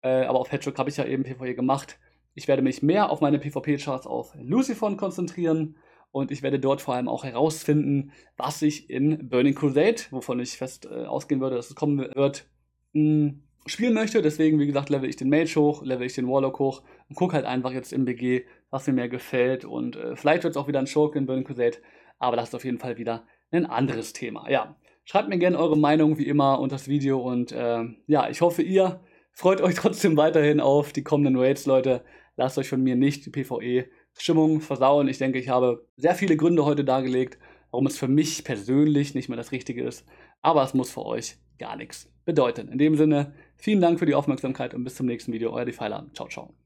Äh, 0.02 0.24
aber 0.24 0.40
auf 0.40 0.48
Patchwork 0.48 0.78
habe 0.78 0.90
ich 0.90 0.96
ja 0.96 1.04
eben 1.04 1.24
PvE 1.24 1.54
gemacht. 1.54 1.98
Ich 2.34 2.48
werde 2.48 2.62
mich 2.62 2.82
mehr 2.82 3.10
auf 3.10 3.20
meine 3.20 3.38
PvP-Charts 3.38 4.06
auf 4.06 4.34
Lucifon 4.40 4.96
konzentrieren 4.96 5.76
Und 6.10 6.30
ich 6.30 6.42
werde 6.42 6.60
dort 6.60 6.80
vor 6.80 6.94
allem 6.94 7.08
auch 7.08 7.24
herausfinden, 7.24 8.12
was 8.36 8.62
ich 8.62 8.88
in 8.90 9.28
Burning 9.28 9.54
Crusade, 9.54 10.02
wovon 10.10 10.40
ich 10.40 10.56
fest 10.56 10.86
äh, 10.86 11.06
ausgehen 11.06 11.40
würde, 11.40 11.56
dass 11.56 11.70
es 11.70 11.74
kommen 11.74 11.98
wird, 11.98 12.46
hm, 12.92 13.42
spielen 13.66 13.94
möchte. 13.94 14.22
Deswegen, 14.22 14.58
wie 14.58 14.66
gesagt, 14.66 14.90
level 14.90 15.08
ich 15.08 15.16
den 15.16 15.28
Mage 15.28 15.54
hoch, 15.56 15.82
level 15.84 16.06
ich 16.06 16.14
den 16.14 16.28
Warlock 16.28 16.58
hoch 16.58 16.82
und 17.08 17.16
gucke 17.16 17.34
halt 17.34 17.46
einfach 17.46 17.72
jetzt 17.72 17.92
im 17.92 18.04
BG, 18.04 18.44
was 18.70 18.86
mir 18.86 18.92
mehr 18.92 19.08
gefällt. 19.08 19.64
Und 19.64 19.96
äh, 19.96 20.16
vielleicht 20.16 20.44
wird 20.44 20.52
es 20.52 20.56
auch 20.56 20.68
wieder 20.68 20.78
ein 20.78 20.86
Schurke 20.86 21.18
in 21.18 21.26
Burning 21.26 21.44
Crusade, 21.44 21.78
aber 22.24 22.36
das 22.36 22.48
ist 22.48 22.54
auf 22.54 22.64
jeden 22.64 22.78
Fall 22.78 22.96
wieder 22.96 23.26
ein 23.50 23.66
anderes 23.66 24.12
Thema. 24.12 24.50
Ja, 24.50 24.76
schreibt 25.04 25.28
mir 25.28 25.38
gerne 25.38 25.58
eure 25.58 25.76
Meinung 25.76 26.18
wie 26.18 26.26
immer 26.26 26.58
unter 26.58 26.74
das 26.76 26.88
Video 26.88 27.20
und 27.20 27.52
äh, 27.52 27.84
ja, 28.06 28.28
ich 28.28 28.40
hoffe, 28.40 28.62
ihr 28.62 29.00
freut 29.32 29.60
euch 29.60 29.74
trotzdem 29.76 30.16
weiterhin 30.16 30.60
auf 30.60 30.92
die 30.92 31.04
kommenden 31.04 31.36
Raids, 31.36 31.66
Leute. 31.66 32.02
Lasst 32.36 32.58
euch 32.58 32.68
von 32.68 32.82
mir 32.82 32.96
nicht 32.96 33.26
die 33.26 33.30
PvE-Stimmung 33.30 34.60
versauen. 34.60 35.06
Ich 35.06 35.18
denke, 35.18 35.38
ich 35.38 35.48
habe 35.48 35.86
sehr 35.96 36.16
viele 36.16 36.36
Gründe 36.36 36.64
heute 36.64 36.84
dargelegt, 36.84 37.38
warum 37.70 37.86
es 37.86 37.96
für 37.96 38.08
mich 38.08 38.42
persönlich 38.42 39.14
nicht 39.14 39.28
mehr 39.28 39.36
das 39.36 39.52
Richtige 39.52 39.84
ist. 39.84 40.04
Aber 40.42 40.64
es 40.64 40.74
muss 40.74 40.90
für 40.90 41.06
euch 41.06 41.36
gar 41.58 41.76
nichts 41.76 42.10
bedeuten. 42.24 42.68
In 42.68 42.78
dem 42.78 42.96
Sinne, 42.96 43.34
vielen 43.56 43.80
Dank 43.80 44.00
für 44.00 44.06
die 44.06 44.14
Aufmerksamkeit 44.14 44.74
und 44.74 44.82
bis 44.82 44.96
zum 44.96 45.06
nächsten 45.06 45.32
Video. 45.32 45.52
Euer 45.52 45.64
Defiler. 45.64 46.06
Ciao, 46.12 46.28
ciao. 46.28 46.63